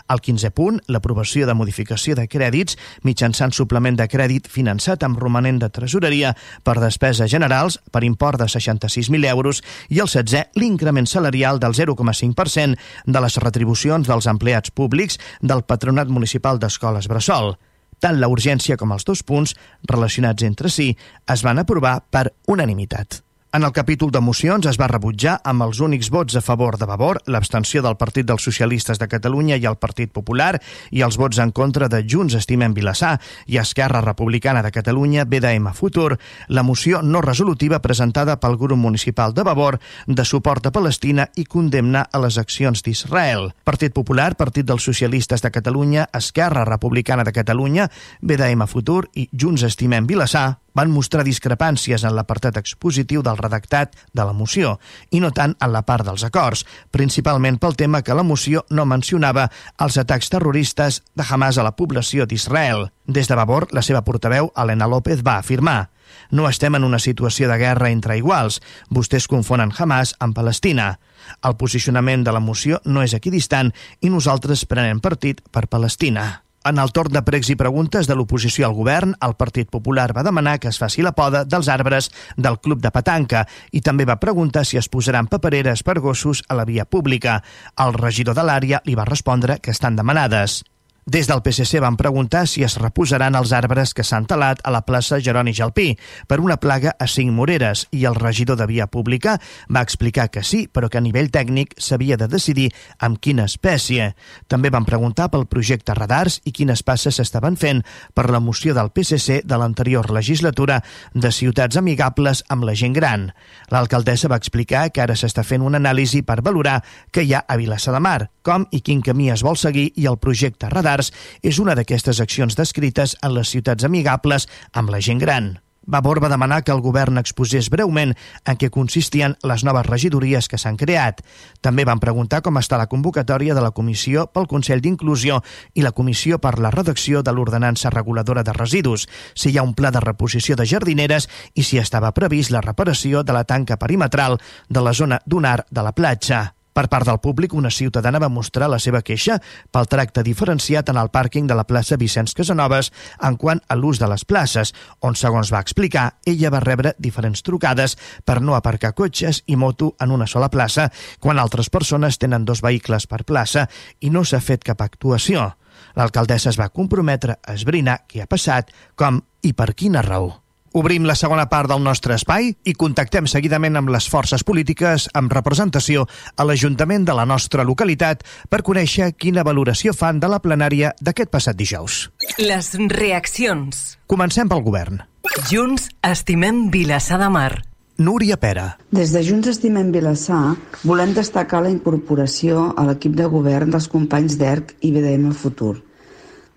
El 0.09 0.23
15 0.25 0.51
punt, 0.57 0.79
l'aprovació 0.89 1.45
de 1.45 1.53
modificació 1.53 2.17
de 2.17 2.25
crèdits 2.25 2.79
mitjançant 3.05 3.53
suplement 3.53 3.99
de 4.01 4.07
crèdit 4.09 4.49
finançat 4.49 5.05
amb 5.05 5.21
romanent 5.21 5.61
de 5.61 5.69
tresoreria 5.69 6.33
per 6.65 6.79
despeses 6.81 7.29
generals 7.29 7.77
per 7.93 8.01
import 8.09 8.41
de 8.41 8.49
66.000 8.49 9.29
euros 9.29 9.61
i 9.93 10.01
el 10.01 10.09
16, 10.09 10.57
l'increment 10.57 11.05
salarial 11.05 11.61
del 11.61 11.77
0,5% 11.77 12.81
de 13.05 13.25
les 13.27 13.39
retribucions 13.45 14.09
dels 14.09 14.33
empleats 14.33 14.73
públics 14.73 15.21
del 15.43 15.67
patronat 15.69 16.09
municipal 16.09 16.57
d'escoles 16.57 17.13
Bressol. 17.13 17.59
Tant 18.01 18.17
la 18.17 18.33
urgència 18.33 18.81
com 18.81 18.97
els 18.97 19.05
dos 19.05 19.21
punts, 19.21 19.53
relacionats 19.85 20.49
entre 20.49 20.73
si, 20.73 20.95
es 21.29 21.45
van 21.45 21.61
aprovar 21.61 21.99
per 22.09 22.31
unanimitat. 22.49 23.28
En 23.51 23.63
el 23.63 23.73
capítol 23.73 24.11
de 24.13 24.21
mocions 24.21 24.67
es 24.69 24.77
va 24.77 24.91
rebutjar 24.91 25.39
amb 25.49 25.65
els 25.65 25.79
únics 25.81 26.11
vots 26.13 26.37
a 26.37 26.43
favor 26.45 26.77
de 26.77 26.85
Vavor, 26.85 27.23
l'abstenció 27.33 27.81
del 27.81 27.95
Partit 27.97 28.27
dels 28.29 28.45
Socialistes 28.45 29.01
de 29.01 29.09
Catalunya 29.09 29.57
i 29.57 29.65
el 29.65 29.79
Partit 29.81 30.13
Popular 30.13 30.59
i 30.93 31.01
els 31.07 31.17
vots 31.17 31.41
en 31.41 31.55
contra 31.57 31.89
de 31.89 32.03
Junts 32.05 32.37
Estimem 32.37 32.75
Vilassar 32.77 33.15
i 33.47 33.57
Esquerra 33.57 34.03
Republicana 34.05 34.61
de 34.61 34.75
Catalunya, 34.75 35.25
BDM 35.25 35.73
Futur, 35.73 36.19
la 36.49 36.63
moció 36.63 37.01
no 37.01 37.25
resolutiva 37.25 37.81
presentada 37.81 38.37
pel 38.37 38.59
grup 38.61 38.77
municipal 38.77 39.33
de 39.33 39.49
Vavor 39.49 39.81
de 40.07 40.29
suport 40.29 40.69
a 40.69 40.75
Palestina 40.77 41.31
i 41.35 41.49
condemna 41.49 42.05
a 42.05 42.21
les 42.21 42.37
accions 42.37 42.85
d'Israel. 42.85 43.55
Partit 43.65 43.97
Popular, 43.97 44.35
Partit 44.37 44.69
dels 44.69 44.85
Socialistes 44.85 45.41
de 45.41 45.51
Catalunya, 45.51 46.11
Esquerra 46.13 46.69
Republicana 46.69 47.25
de 47.25 47.33
Catalunya, 47.33 47.89
BDM 48.21 48.69
Futur 48.69 49.07
i 49.17 49.31
Junts 49.33 49.65
Estimem 49.73 50.05
Vilassar 50.05 50.59
van 50.79 50.95
mostrar 50.95 51.25
discrepàncies 51.27 52.05
en 52.07 52.15
l'apartat 52.15 52.61
expositiu 52.61 53.25
del 53.27 53.41
redactat 53.41 53.97
de 54.15 54.25
la 54.25 54.37
moció 54.37 54.77
i 55.11 55.21
no 55.25 55.33
tant 55.35 55.57
en 55.59 55.75
la 55.75 55.83
part 55.89 56.07
dels 56.07 56.25
acords, 56.29 56.65
principalment 56.95 57.59
pel 57.59 57.77
tema 57.77 58.05
que 58.07 58.15
la 58.15 58.27
moció 58.27 58.65
no 58.71 58.87
mencionava 58.87 59.49
els 59.83 59.99
atacs 59.99 60.31
terroristes 60.31 61.03
de 61.19 61.27
Hamas 61.29 61.59
a 61.59 61.67
la 61.67 61.75
població 61.77 62.27
d'Israel. 62.27 62.89
Des 63.07 63.29
de 63.29 63.35
Vavor, 63.35 63.69
la 63.73 63.83
seva 63.83 64.05
portaveu, 64.07 64.53
Helena 64.55 64.87
López, 64.87 65.25
va 65.27 65.39
afirmar 65.43 65.89
no 66.31 66.49
estem 66.49 66.75
en 66.75 66.85
una 66.85 66.99
situació 66.99 67.49
de 67.49 67.59
guerra 67.61 67.91
entre 67.91 68.17
iguals. 68.17 68.61
Vostès 68.89 69.29
confonen 69.29 69.73
Hamas 69.77 70.15
amb 70.19 70.37
Palestina. 70.37 70.99
El 71.45 71.57
posicionament 71.61 72.25
de 72.25 72.33
la 72.33 72.41
moció 72.41 72.81
no 72.85 73.05
és 73.05 73.17
equidistant 73.17 73.73
i 74.01 74.13
nosaltres 74.13 74.65
prenem 74.65 75.01
partit 75.05 75.43
per 75.53 75.69
Palestina. 75.69 76.48
En 76.67 76.79
el 76.83 76.91
torn 76.91 77.15
de 77.15 77.23
pregs 77.23 77.49
i 77.53 77.57
preguntes 77.57 78.09
de 78.11 78.17
l'oposició 78.19 78.67
al 78.67 78.75
govern, 78.75 79.15
el 79.23 79.37
Partit 79.39 79.71
Popular 79.71 80.09
va 80.17 80.25
demanar 80.27 80.59
que 80.59 80.69
es 80.73 80.81
faci 80.83 81.05
la 81.07 81.15
poda 81.15 81.45
dels 81.47 81.69
arbres 81.71 82.11
del 82.37 82.59
Club 82.59 82.83
de 82.83 82.91
Petanca 82.91 83.45
i 83.71 83.81
també 83.81 84.09
va 84.09 84.19
preguntar 84.19 84.65
si 84.67 84.81
es 84.81 84.91
posaran 84.91 85.31
papereres 85.31 85.85
per 85.87 86.01
gossos 86.01 86.43
a 86.49 86.59
la 86.59 86.67
via 86.67 86.85
pública. 86.85 87.43
El 87.79 87.95
regidor 87.95 88.35
de 88.35 88.45
l'àrea 88.49 88.83
li 88.85 88.99
va 88.99 89.07
respondre 89.07 89.61
que 89.63 89.71
estan 89.71 89.97
demanades. 89.97 90.65
Des 91.09 91.27
del 91.27 91.41
PSC 91.41 91.81
van 91.81 91.97
preguntar 91.97 92.47
si 92.47 92.61
es 92.67 92.75
reposaran 92.77 93.33
els 93.39 93.55
arbres 93.57 93.95
que 93.97 94.05
s'han 94.05 94.27
talat 94.29 94.59
a 94.61 94.69
la 94.69 94.83
plaça 94.85 95.17
Jeroni 95.25 95.55
Jalpí 95.57 95.95
per 96.29 96.37
una 96.45 96.59
plaga 96.61 96.93
a 97.01 97.07
cinc 97.09 97.33
moreres 97.33 97.87
i 97.97 98.03
el 98.05 98.19
regidor 98.19 98.59
de 98.61 98.67
Via 98.69 98.87
Pública 98.93 99.39
va 99.73 99.81
explicar 99.81 100.27
que 100.29 100.43
sí, 100.45 100.67
però 100.69 100.91
que 100.93 101.01
a 101.01 101.01
nivell 101.01 101.31
tècnic 101.33 101.73
s'havia 101.81 102.19
de 102.21 102.29
decidir 102.29 102.67
amb 103.01 103.17
quina 103.25 103.47
espècie. 103.49 104.11
També 104.53 104.69
van 104.69 104.85
preguntar 104.85 105.31
pel 105.33 105.47
projecte 105.49 105.97
Radars 105.97 106.43
i 106.45 106.53
quines 106.53 106.85
passes 106.85 107.17
s'estaven 107.17 107.57
fent 107.57 107.81
per 108.13 108.29
la 108.29 108.43
moció 108.45 108.77
del 108.77 108.93
PSC 108.93 109.41
de 109.49 109.57
l'anterior 109.57 110.11
legislatura 110.13 110.83
de 111.15 111.33
ciutats 111.33 111.81
amigables 111.81 112.45
amb 112.53 112.69
la 112.69 112.77
gent 112.77 112.93
gran. 112.93 113.31
L'alcaldessa 113.73 114.29
va 114.29 114.37
explicar 114.37 114.91
que 114.93 115.07
ara 115.07 115.17
s'està 115.17 115.41
fent 115.41 115.65
una 115.65 115.81
anàlisi 115.81 116.21
per 116.21 116.43
valorar 116.45 116.83
què 117.09 117.25
hi 117.25 117.33
ha 117.33 117.47
a 117.49 117.57
Vilassar 117.57 117.97
de 117.97 118.05
Mar, 118.05 118.29
com 118.45 118.69
i 118.77 118.85
quin 118.85 119.01
camí 119.01 119.33
es 119.33 119.41
vol 119.41 119.57
seguir 119.57 119.89
i 119.97 120.05
el 120.05 120.21
projecte 120.21 120.69
Radars 120.69 120.98
Balears 120.99 121.13
és 121.43 121.59
una 121.63 121.77
d'aquestes 121.79 122.21
accions 122.21 122.57
descrites 122.57 123.17
en 123.23 123.35
les 123.35 123.49
ciutats 123.49 123.85
amigables 123.85 124.49
amb 124.75 124.91
la 124.91 125.01
gent 125.01 125.19
gran. 125.19 125.59
Vavor 125.89 126.21
va 126.21 126.29
demanar 126.29 126.65
que 126.65 126.73
el 126.73 126.83
govern 126.85 127.17
exposés 127.17 127.71
breument 127.73 128.13
en 128.45 128.57
què 128.61 128.69
consistien 128.69 129.39
les 129.43 129.63
noves 129.65 129.87
regidories 129.87 130.49
que 130.49 130.59
s'han 130.59 130.77
creat. 130.77 131.23
També 131.65 131.87
van 131.89 131.99
preguntar 131.99 132.43
com 132.43 132.59
està 132.61 132.77
la 132.77 132.91
convocatòria 132.93 133.55
de 133.57 133.63
la 133.65 133.71
Comissió 133.71 134.27
pel 134.27 134.51
Consell 134.51 134.83
d'Inclusió 134.85 135.41
i 135.73 135.87
la 135.87 135.95
Comissió 135.97 136.39
per 136.39 136.59
la 136.59 136.75
redacció 136.75 137.23
de 137.23 137.33
l'Ordenança 137.33 137.89
Reguladora 137.95 138.45
de 138.45 138.53
Residus, 138.53 139.09
si 139.33 139.49
hi 139.49 139.57
ha 139.57 139.65
un 139.65 139.73
pla 139.73 139.91
de 139.91 140.05
reposició 140.05 140.61
de 140.61 140.69
jardineres 140.69 141.31
i 141.55 141.65
si 141.65 141.81
estava 141.81 142.13
previst 142.13 142.53
la 142.53 142.61
reparació 142.61 143.25
de 143.25 143.33
la 143.33 143.47
tanca 143.49 143.81
perimetral 143.81 144.37
de 144.69 144.85
la 144.85 144.93
zona 144.93 145.23
dunar 145.25 145.65
de 145.71 145.89
la 145.89 145.97
platja. 145.97 146.58
Per 146.79 146.87
part 146.87 147.09
del 147.09 147.19
públic, 147.19 147.57
una 147.59 147.73
ciutadana 147.75 148.21
va 148.23 148.29
mostrar 148.31 148.69
la 148.71 148.79
seva 148.79 149.01
queixa 149.03 149.41
pel 149.75 149.89
tracte 149.91 150.23
diferenciat 150.23 150.93
en 150.93 151.01
el 151.01 151.11
pàrquing 151.11 151.49
de 151.51 151.57
la 151.59 151.65
plaça 151.67 151.99
Vicenç 151.99 152.37
Casanovas 152.39 152.93
en 153.27 153.35
quant 153.35 153.59
a 153.67 153.75
l'ús 153.75 153.99
de 153.99 154.07
les 154.07 154.23
places, 154.23 154.71
on, 155.03 155.19
segons 155.19 155.51
va 155.51 155.65
explicar, 155.67 156.07
ella 156.23 156.55
va 156.55 156.63
rebre 156.63 156.95
diferents 157.03 157.43
trucades 157.43 157.99
per 158.23 158.39
no 158.39 158.55
aparcar 158.55 158.95
cotxes 158.95 159.43
i 159.51 159.59
moto 159.59 159.97
en 159.99 160.15
una 160.15 160.31
sola 160.31 160.53
plaça, 160.55 160.87
quan 161.19 161.43
altres 161.43 161.67
persones 161.67 162.23
tenen 162.23 162.47
dos 162.47 162.63
vehicles 162.63 163.11
per 163.11 163.25
plaça 163.27 163.67
i 163.99 164.15
no 164.15 164.23
s'ha 164.23 164.39
fet 164.39 164.63
cap 164.63 164.87
actuació. 164.87 165.57
L'alcaldessa 165.99 166.55
es 166.55 166.63
va 166.63 166.71
comprometre 166.71 167.41
a 167.43 167.59
esbrinar 167.59 168.05
què 168.07 168.23
ha 168.23 168.31
passat, 168.31 168.71
com 168.95 169.25
i 169.43 169.51
per 169.51 169.75
quina 169.75 170.07
raó. 170.07 170.37
Obrim 170.79 171.09
la 171.09 171.17
segona 171.19 171.49
part 171.51 171.67
del 171.73 171.81
nostre 171.83 172.15
espai 172.15 172.53
i 172.71 172.73
contactem 172.79 173.27
seguidament 173.27 173.75
amb 173.81 173.91
les 173.91 174.05
forces 174.07 174.45
polítiques 174.47 175.09
amb 175.19 175.33
representació 175.35 176.05
a 176.39 176.45
l'Ajuntament 176.47 177.09
de 177.09 177.17
la 177.19 177.25
nostra 177.27 177.65
localitat 177.67 178.23
per 178.47 178.61
conèixer 178.63 179.09
quina 179.19 179.43
valoració 179.49 179.91
fan 179.97 180.21
de 180.23 180.31
la 180.31 180.39
plenària 180.45 180.93
d'aquest 181.03 181.33
passat 181.35 181.59
dijous. 181.59 181.97
Les 182.39 182.71
reaccions. 182.93 183.81
Comencem 184.07 184.47
pel 184.47 184.63
govern. 184.69 185.03
Junts 185.51 185.89
estimem 186.07 186.69
Vilassar 186.71 187.19
de 187.25 187.33
Mar. 187.35 187.51
Núria 187.99 188.39
Pera. 188.39 188.69
Des 188.95 189.11
de 189.11 189.25
Junts 189.27 189.51
Estimem 189.51 189.91
Vilassar 189.91 190.55
volem 190.85 191.17
destacar 191.17 191.65
la 191.65 191.75
incorporació 191.75 192.69
a 192.79 192.87
l'equip 192.87 193.19
de 193.19 193.27
govern 193.27 193.75
dels 193.75 193.91
companys 193.91 194.39
d'ERC 194.39 194.77
i 194.79 194.95
BDM 194.95 195.35
Futur 195.35 195.81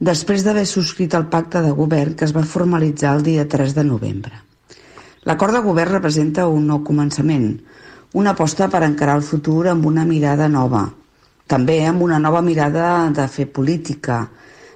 després 0.01 0.41
d'haver 0.43 0.65
subscrit 0.65 1.13
el 1.13 1.27
pacte 1.29 1.61
de 1.61 1.71
govern 1.77 2.15
que 2.17 2.25
es 2.25 2.33
va 2.33 2.41
formalitzar 2.41 3.13
el 3.17 3.23
dia 3.27 3.45
3 3.47 3.75
de 3.77 3.83
novembre. 3.85 4.33
L'acord 5.29 5.53
de 5.53 5.61
govern 5.61 5.99
representa 5.99 6.47
un 6.49 6.65
nou 6.65 6.81
començament, 6.81 7.51
una 8.17 8.33
aposta 8.33 8.67
per 8.67 8.81
encarar 8.81 9.19
el 9.19 9.27
futur 9.27 9.67
amb 9.69 9.85
una 9.85 10.05
mirada 10.09 10.47
nova, 10.49 10.87
també 11.45 11.83
amb 11.85 12.01
una 12.01 12.17
nova 12.19 12.41
mirada 12.41 13.09
de 13.13 13.27
fer 13.29 13.45
política, 13.53 14.23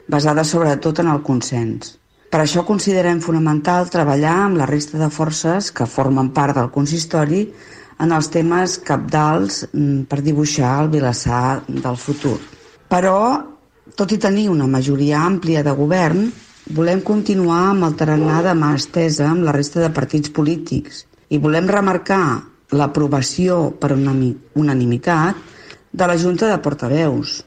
basada 0.07 0.43
sobretot 0.45 1.01
en 1.01 1.09
el 1.09 1.23
consens. 1.25 1.95
Per 2.29 2.43
això 2.43 2.65
considerem 2.67 3.21
fonamental 3.23 3.89
treballar 3.89 4.35
amb 4.43 4.59
la 4.61 4.69
resta 4.69 4.99
de 5.01 5.09
forces 5.09 5.71
que 5.71 5.89
formen 5.89 6.29
part 6.35 6.57
del 6.59 6.69
consistori 6.69 7.47
en 8.03 8.11
els 8.11 8.29
temes 8.29 8.77
capdals 8.83 9.63
mm, 9.71 10.05
per 10.11 10.21
dibuixar 10.21 10.77
el 10.83 10.91
Vilassar 10.93 11.63
del 11.67 11.97
futur. 11.97 12.37
Però 12.91 13.54
Tot 13.93 14.09
i 14.15 14.17
tenir 14.17 14.47
una 14.49 14.65
majoria 14.65 15.19
àmplia 15.21 15.61
de 15.61 15.69
govern, 15.77 16.23
volem 16.73 17.03
continuar 17.05 17.59
amb 17.69 17.85
el 17.85 17.93
tarannà 17.99 18.39
de 18.41 18.55
mà 18.57 18.71
estesa 18.73 19.27
amb 19.29 19.45
la 19.45 19.53
resta 19.53 19.83
de 19.83 19.91
partits 19.93 20.31
polítics 20.33 21.03
i 21.29 21.37
volem 21.37 21.69
remarcar 21.69 22.41
l'aprovació 22.73 23.59
per 23.77 23.91
unanimitat 23.93 25.37
de 25.93 26.07
la 26.09 26.17
Junta 26.17 26.49
de 26.49 26.57
Portaveus, 26.65 27.43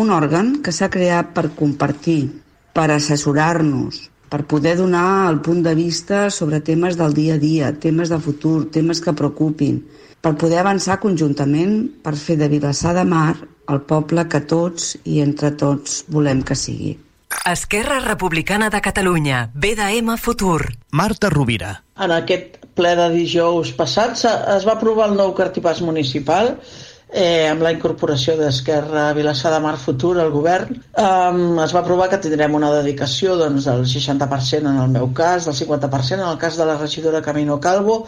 un 0.00 0.08
òrgan 0.08 0.54
que 0.64 0.72
s'ha 0.72 0.88
creat 0.88 1.34
per 1.36 1.50
compartir, 1.58 2.32
per 2.72 2.88
assessorar-nos, 2.88 4.08
per 4.32 4.46
poder 4.48 4.78
donar 4.80 5.28
el 5.28 5.42
punt 5.44 5.60
de 5.68 5.76
vista 5.76 6.30
sobre 6.30 6.64
temes 6.64 6.96
del 6.96 7.12
dia 7.12 7.36
a 7.36 7.42
dia, 7.44 7.74
temes 7.76 8.08
de 8.08 8.22
futur, 8.24 8.70
temes 8.72 9.04
que 9.04 9.12
preocupin, 9.12 9.82
per 10.24 10.32
poder 10.40 10.62
avançar 10.62 10.96
conjuntament 11.02 11.74
per 12.04 12.14
fer 12.16 12.38
de 12.40 12.48
Vilassar 12.48 12.94
de 12.96 13.04
Mar 13.04 13.34
el 13.68 13.80
poble 13.88 14.24
que 14.32 14.40
tots 14.48 14.94
i 15.04 15.20
entre 15.24 15.50
tots 15.60 16.02
volem 16.14 16.40
que 16.44 16.56
sigui. 16.56 16.94
Esquerra 17.50 17.98
Republicana 18.00 18.70
de 18.72 18.80
Catalunya, 18.80 19.50
BDM 19.52 20.16
Futur. 20.16 20.70
Marta 20.92 21.28
Rovira. 21.32 21.74
En 22.00 22.14
aquest 22.14 22.56
ple 22.78 22.94
de 22.96 23.10
dijous 23.12 23.72
passat 23.76 24.16
es 24.24 24.64
va 24.66 24.78
aprovar 24.78 25.10
el 25.10 25.18
nou 25.18 25.34
cartipàs 25.36 25.82
municipal 25.84 26.54
eh, 27.14 27.46
amb 27.46 27.62
la 27.62 27.70
incorporació 27.70 28.34
d'Esquerra 28.34 29.12
Vilassar 29.14 29.52
de 29.54 29.60
Mar 29.62 29.76
Futur 29.78 30.16
al 30.18 30.32
govern, 30.34 30.74
eh, 30.74 31.62
es 31.64 31.74
va 31.76 31.80
aprovar 31.84 32.08
que 32.10 32.18
tindrem 32.18 32.56
una 32.58 32.72
dedicació 32.74 33.36
doncs, 33.38 33.68
del 33.70 33.84
60% 33.86 34.72
en 34.72 34.80
el 34.82 34.90
meu 34.90 35.12
cas, 35.14 35.46
del 35.46 35.54
50% 35.54 36.18
en 36.18 36.32
el 36.32 36.40
cas 36.42 36.58
de 36.58 36.66
la 36.66 36.76
regidora 36.80 37.22
Camino 37.22 37.60
Calvo 37.60 38.00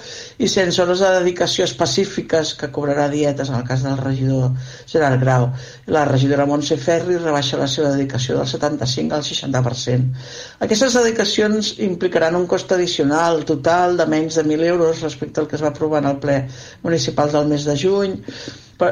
i 0.42 0.50
sense 0.50 0.82
hores 0.82 1.04
de 1.04 1.12
dedicació 1.20 1.64
específiques 1.70 2.54
que 2.58 2.72
cobrarà 2.74 3.06
dietes 3.12 3.52
en 3.52 3.60
el 3.60 3.64
cas 3.68 3.86
del 3.86 3.96
regidor 4.02 4.50
Gerard 4.90 5.22
Grau. 5.22 5.48
La 5.86 6.04
regidora 6.04 6.48
Montse 6.50 6.76
Ferri 6.76 7.20
rebaixa 7.22 7.62
la 7.62 7.70
seva 7.70 7.94
dedicació 7.94 8.40
del 8.40 8.50
75 8.50 9.14
al 9.14 9.22
60%. 9.22 10.26
Aquestes 10.66 10.98
dedicacions 10.98 11.76
implicaran 11.78 12.34
un 12.34 12.50
cost 12.50 12.74
addicional 12.74 13.44
total 13.46 13.96
de 13.96 14.10
menys 14.10 14.34
de 14.34 14.44
1.000 14.44 14.70
euros 14.74 15.06
respecte 15.06 15.40
al 15.40 15.46
que 15.46 15.54
es 15.54 15.62
va 15.62 15.70
aprovar 15.70 16.02
en 16.02 16.10
el 16.10 16.18
ple 16.18 16.40
municipal 16.82 17.30
del 17.30 17.46
mes 17.54 17.64
de 17.64 17.78
juny 17.78 18.16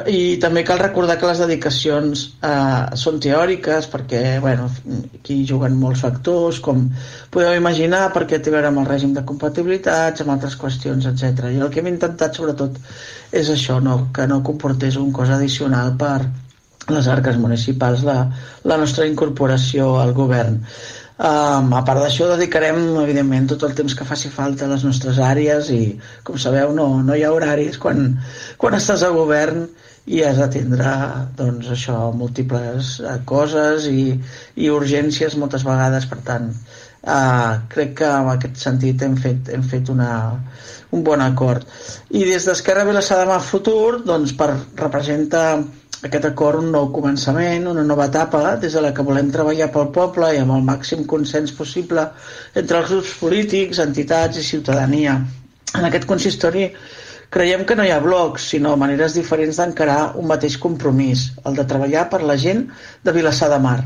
i 0.09 0.37
també 0.41 0.63
cal 0.65 0.79
recordar 0.81 1.19
que 1.21 1.27
les 1.29 1.41
dedicacions 1.43 2.21
eh, 2.41 2.95
són 2.97 3.19
teòriques 3.21 3.85
perquè 3.91 4.21
bueno, 4.41 4.65
aquí 5.19 5.43
juguen 5.45 5.75
molts 5.77 6.01
factors 6.01 6.59
com 6.65 6.87
podeu 7.29 7.53
imaginar 7.53 8.07
perquè 8.15 8.39
té 8.41 8.49
a 8.49 8.55
veure 8.55 8.71
amb 8.71 8.81
el 8.81 8.89
règim 8.89 9.13
de 9.13 9.25
compatibilitats 9.29 10.25
amb 10.25 10.33
altres 10.33 10.57
qüestions, 10.57 11.05
etc. 11.11 11.51
i 11.53 11.61
el 11.61 11.69
que 11.69 11.83
hem 11.83 11.91
intentat 11.93 12.33
sobretot 12.33 12.81
és 13.31 13.51
això 13.53 13.77
no? 13.79 14.07
que 14.15 14.25
no 14.25 14.41
comportés 14.41 14.97
un 14.97 15.13
cost 15.13 15.37
addicional 15.37 15.93
per 16.01 16.17
les 16.89 17.07
arques 17.09 17.37
municipals 17.41 18.03
la, 18.05 18.19
la 18.63 18.77
nostra 18.81 19.05
incorporació 19.09 19.95
al 20.01 20.13
govern 20.17 20.59
Um, 21.15 21.69
a 21.71 21.79
part 21.87 22.01
d'això 22.03 22.25
dedicarem 22.27 22.79
evidentment 22.99 23.45
tot 23.47 23.61
el 23.63 23.75
temps 23.77 23.93
que 23.95 24.07
faci 24.07 24.27
falta 24.27 24.65
a 24.65 24.71
les 24.73 24.83
nostres 24.83 25.15
àrees 25.23 25.69
i 25.71 25.83
com 26.27 26.35
sabeu 26.35 26.73
no, 26.75 26.89
no 27.07 27.15
hi 27.15 27.23
ha 27.23 27.29
horaris 27.31 27.77
quan, 27.79 28.17
quan 28.59 28.75
estàs 28.75 29.05
a 29.07 29.13
govern 29.15 29.61
i 30.11 30.19
has 30.27 30.41
d'atendre 30.41 30.91
doncs, 31.39 31.69
això, 31.71 31.95
múltiples 32.13 32.97
uh, 32.99 33.15
coses 33.25 33.87
i, 33.87 34.09
i 34.59 34.67
urgències 34.69 35.37
moltes 35.39 35.63
vegades. 35.63 36.09
Per 36.11 36.19
tant 36.27 36.51
uh, 36.51 37.63
crec 37.71 37.95
que 38.01 38.11
en 38.11 38.33
aquest 38.35 38.59
sentit 38.67 39.07
hem 39.07 39.15
fet, 39.15 39.53
hem 39.55 39.63
fet 39.63 39.89
una, 39.95 40.11
un 40.91 41.07
bon 41.07 41.23
acord. 41.23 41.63
I 42.11 42.27
des 42.27 42.45
d'Esquerra 42.45 42.85
Vilassar 42.91 43.23
de 43.23 43.31
Mar 43.31 43.41
Futur 43.41 44.01
doncs, 44.03 44.35
per 44.37 44.51
representar 44.83 45.47
aquest 46.05 46.25
acord 46.27 46.61
un 46.61 46.69
nou 46.73 46.91
començament, 46.93 47.65
una 47.71 47.83
nova 47.87 48.05
etapa 48.11 48.55
des 48.61 48.75
de 48.77 48.83
la 48.85 48.91
que 48.93 49.05
volem 49.05 49.31
treballar 49.33 49.71
pel 49.73 49.89
poble 49.95 50.29
i 50.35 50.41
amb 50.41 50.53
el 50.57 50.67
màxim 50.67 51.05
consens 51.09 51.53
possible 51.57 52.03
entre 52.61 52.81
els 52.81 52.91
grups 52.93 53.15
polítics, 53.21 53.81
entitats 53.81 54.37
i 54.37 54.45
ciutadania. 54.45 55.17
En 55.75 55.87
aquest 55.87 56.05
consistori 56.09 56.69
creiem 57.33 57.65
que 57.67 57.75
no 57.75 57.83
hi 57.83 57.91
ha 57.91 58.03
blocs, 58.03 58.45
sinó 58.53 58.75
maneres 58.79 59.15
diferents 59.17 59.57
d'encarar 59.59 60.13
un 60.21 60.29
mateix 60.29 60.59
compromís, 60.61 61.31
el 61.43 61.57
de 61.57 61.65
treballar 61.71 62.05
per 62.11 62.21
la 62.23 62.37
gent 62.39 62.67
de 63.03 63.15
Vilassar 63.15 63.49
de 63.51 63.59
Mar. 63.65 63.79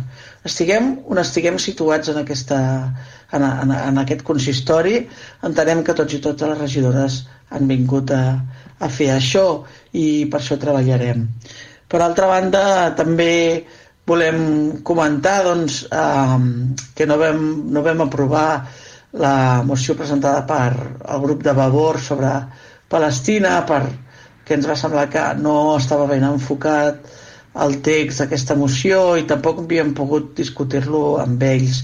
Estiguem 0.45 0.91
on 1.09 1.23
estiguem 1.23 1.57
situats 1.59 2.11
en, 2.11 2.19
aquesta, 2.21 2.59
en, 3.31 3.47
en, 3.47 3.73
en 3.77 4.03
aquest 4.03 4.27
consistori, 4.27 5.05
entenem 5.49 5.85
que 5.87 5.95
tots 5.97 6.19
i 6.19 6.21
totes 6.27 6.51
les 6.51 6.61
regidores 6.61 7.23
han 7.49 7.65
vingut 7.71 8.11
a, 8.13 8.23
a 8.79 8.91
fer 8.91 9.09
això 9.15 9.47
i 9.95 10.27
per 10.29 10.43
això 10.43 10.59
treballarem. 10.61 11.25
Per 11.89 12.01
altra 12.05 12.27
banda, 12.29 12.63
també 12.97 13.65
volem 14.09 14.41
comentar 14.85 15.39
doncs, 15.45 15.83
eh, 15.89 16.37
que 16.95 17.07
no 17.09 17.17
vam, 17.21 17.41
no 17.73 17.81
vam 17.85 18.05
aprovar 18.05 18.49
la 19.23 19.63
moció 19.65 19.95
presentada 19.97 20.43
per 20.45 20.73
el 21.13 21.21
grup 21.21 21.41
de 21.43 21.53
Vavor 21.57 21.97
sobre 22.01 22.29
Palestina 22.89 23.55
perquè 23.69 24.57
ens 24.57 24.67
va 24.69 24.77
semblar 24.77 25.07
que 25.13 25.23
no 25.41 25.55
estava 25.77 26.05
ben 26.09 26.25
enfocat 26.27 27.09
el 27.65 27.79
text 27.85 28.21
d'aquesta 28.21 28.57
moció 28.57 29.17
i 29.17 29.25
tampoc 29.29 29.63
havíem 29.63 29.93
pogut 29.97 30.35
discutir-lo 30.37 31.17
amb 31.21 31.41
ells. 31.43 31.83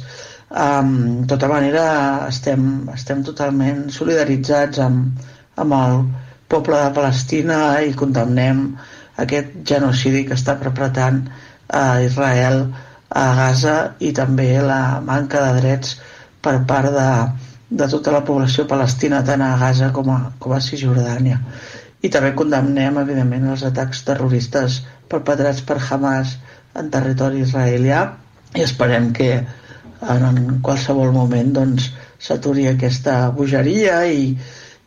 Um, 0.50 1.24
de 1.26 1.30
tota 1.34 1.50
manera, 1.50 1.86
estem, 2.30 2.86
estem 2.94 3.24
totalment 3.26 3.88
solidaritzats 3.92 4.80
amb, 4.86 5.26
amb 5.58 5.78
el 5.80 6.04
poble 6.48 6.78
de 6.78 6.94
Palestina 6.94 7.60
i 7.82 7.96
condemnem 7.98 8.68
aquest 9.24 9.54
genocidi 9.68 10.26
que 10.28 10.36
està 10.38 10.58
perpetrant 10.62 11.24
a 11.68 12.02
Israel 12.04 12.66
a 13.10 13.26
Gaza 13.38 13.76
i 14.04 14.12
també 14.16 14.50
la 14.62 15.00
manca 15.06 15.42
de 15.46 15.62
drets 15.62 15.96
per 16.46 16.58
part 16.70 16.92
de, 16.94 17.10
de 17.70 17.88
tota 17.92 18.14
la 18.16 18.24
població 18.28 18.68
palestina 18.70 19.24
tant 19.26 19.42
a 19.42 19.56
Gaza 19.62 19.92
com 19.96 20.12
a, 20.12 20.20
com 20.40 20.54
a 20.56 20.62
Cisjordània 20.62 21.40
i 22.06 22.12
també 22.14 22.34
condemnem 22.38 23.00
evidentment 23.02 23.48
els 23.54 23.64
atacs 23.66 24.04
terroristes 24.08 24.82
perpetrats 25.10 25.64
per 25.66 25.80
Hamas 25.90 26.36
en 26.78 26.92
territori 26.94 27.42
israelià 27.46 28.02
i 28.56 28.64
esperem 28.66 29.12
que 29.16 29.30
en 30.14 30.60
qualsevol 30.66 31.14
moment 31.16 31.54
doncs 31.56 31.90
s'aturi 32.22 32.68
aquesta 32.70 33.16
bogeria 33.38 34.04
i, 34.12 34.28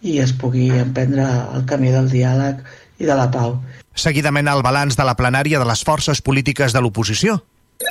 i 0.03 0.19
es 0.23 0.35
pugui 0.43 0.69
emprendre 0.79 1.27
el 1.57 1.64
camí 1.71 1.91
del 1.95 2.11
diàleg 2.12 2.62
i 2.99 3.09
de 3.09 3.17
la 3.19 3.29
pau. 3.35 3.57
Seguidament 3.98 4.46
el 4.46 4.62
balanç 4.62 4.94
de 4.94 5.04
la 5.06 5.16
plenària 5.18 5.58
de 5.58 5.66
les 5.66 5.82
forces 5.82 6.20
polítiques 6.22 6.74
de 6.74 6.82
l'oposició. 6.84 7.40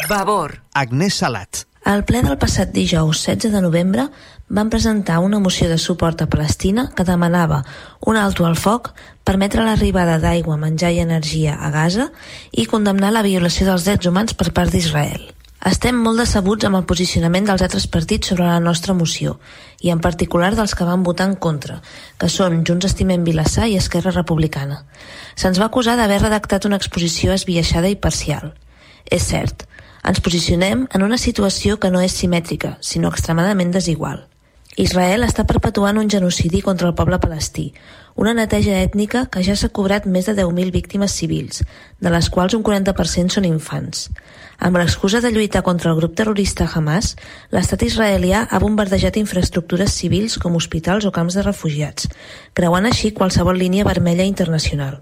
Vavor. 0.08 0.62
Agnès 0.74 1.20
Salat. 1.20 1.66
Al 1.88 2.04
ple 2.08 2.22
del 2.24 2.36
passat 2.40 2.72
dijous 2.76 3.22
16 3.28 3.52
de 3.52 3.62
novembre 3.64 4.08
van 4.48 4.72
presentar 4.72 5.20
una 5.24 5.40
moció 5.40 5.68
de 5.68 5.78
suport 5.78 6.22
a 6.24 6.28
Palestina 6.32 6.90
que 6.96 7.06
demanava 7.08 7.62
un 8.00 8.20
alto 8.20 8.46
al 8.48 8.56
foc, 8.56 8.94
permetre 9.24 9.64
l'arribada 9.64 10.18
d'aigua, 10.20 10.60
menjar 10.60 10.94
i 10.96 11.00
energia 11.04 11.56
a 11.60 11.72
Gaza 11.72 12.10
i 12.52 12.68
condemnar 12.72 13.12
la 13.16 13.24
violació 13.24 13.68
dels 13.68 13.88
drets 13.88 14.08
humans 14.08 14.36
per 14.36 14.52
part 14.52 14.72
d'Israel. 14.72 15.37
Estem 15.66 15.98
molt 15.98 16.20
decebuts 16.22 16.68
amb 16.68 16.78
el 16.78 16.84
posicionament 16.86 17.48
dels 17.48 17.64
altres 17.66 17.88
partits 17.90 18.30
sobre 18.30 18.46
la 18.46 18.60
nostra 18.62 18.94
moció, 18.94 19.40
i 19.82 19.90
en 19.90 20.00
particular 20.00 20.52
dels 20.54 20.76
que 20.78 20.86
van 20.86 21.02
votar 21.04 21.26
en 21.32 21.34
contra, 21.36 21.80
que 22.22 22.30
són 22.30 22.62
Junts 22.62 22.86
Estimem 22.86 23.26
Vilassar 23.26 23.66
i 23.66 23.78
Esquerra 23.80 24.14
Republicana. 24.14 24.84
Se'ns 25.36 25.58
va 25.58 25.66
acusar 25.66 25.98
d'haver 25.98 26.22
redactat 26.22 26.70
una 26.70 26.78
exposició 26.78 27.34
esbiaixada 27.34 27.90
i 27.90 27.98
parcial. 27.98 28.54
És 29.10 29.26
cert, 29.34 29.66
ens 30.06 30.22
posicionem 30.22 30.86
en 30.94 31.04
una 31.04 31.18
situació 31.18 31.80
que 31.82 31.90
no 31.90 32.06
és 32.06 32.14
simètrica, 32.14 32.78
sinó 32.80 33.10
extremadament 33.10 33.74
desigual. 33.74 34.28
Israel 34.78 35.26
està 35.26 35.42
perpetuant 35.50 35.98
un 35.98 36.10
genocidi 36.14 36.60
contra 36.62 36.86
el 36.86 36.94
poble 36.94 37.18
palestí, 37.18 37.72
una 38.14 38.36
neteja 38.38 38.76
ètnica 38.78 39.24
que 39.34 39.42
ja 39.42 39.56
s'ha 39.58 39.72
cobrat 39.74 40.06
més 40.06 40.30
de 40.30 40.36
10.000 40.38 40.70
víctimes 40.76 41.16
civils, 41.18 41.64
de 41.98 42.12
les 42.14 42.30
quals 42.30 42.54
un 42.54 42.62
40% 42.62 43.34
són 43.34 43.50
infants. 43.50 44.06
Amb 44.62 44.78
l'excusa 44.78 45.18
de 45.26 45.34
lluitar 45.34 45.64
contra 45.66 45.90
el 45.90 45.98
grup 45.98 46.14
terrorista 46.22 46.70
Hamas, 46.70 47.16
l'estat 47.50 47.90
israelià 47.90 48.46
ha 48.46 48.62
bombardejat 48.62 49.18
infraestructures 49.18 49.98
civils 49.98 50.38
com 50.38 50.62
hospitals 50.62 51.10
o 51.10 51.12
camps 51.12 51.42
de 51.42 51.50
refugiats, 51.50 52.06
creuant 52.54 52.86
així 52.86 53.16
qualsevol 53.18 53.58
línia 53.58 53.86
vermella 53.86 54.30
internacional. 54.30 55.02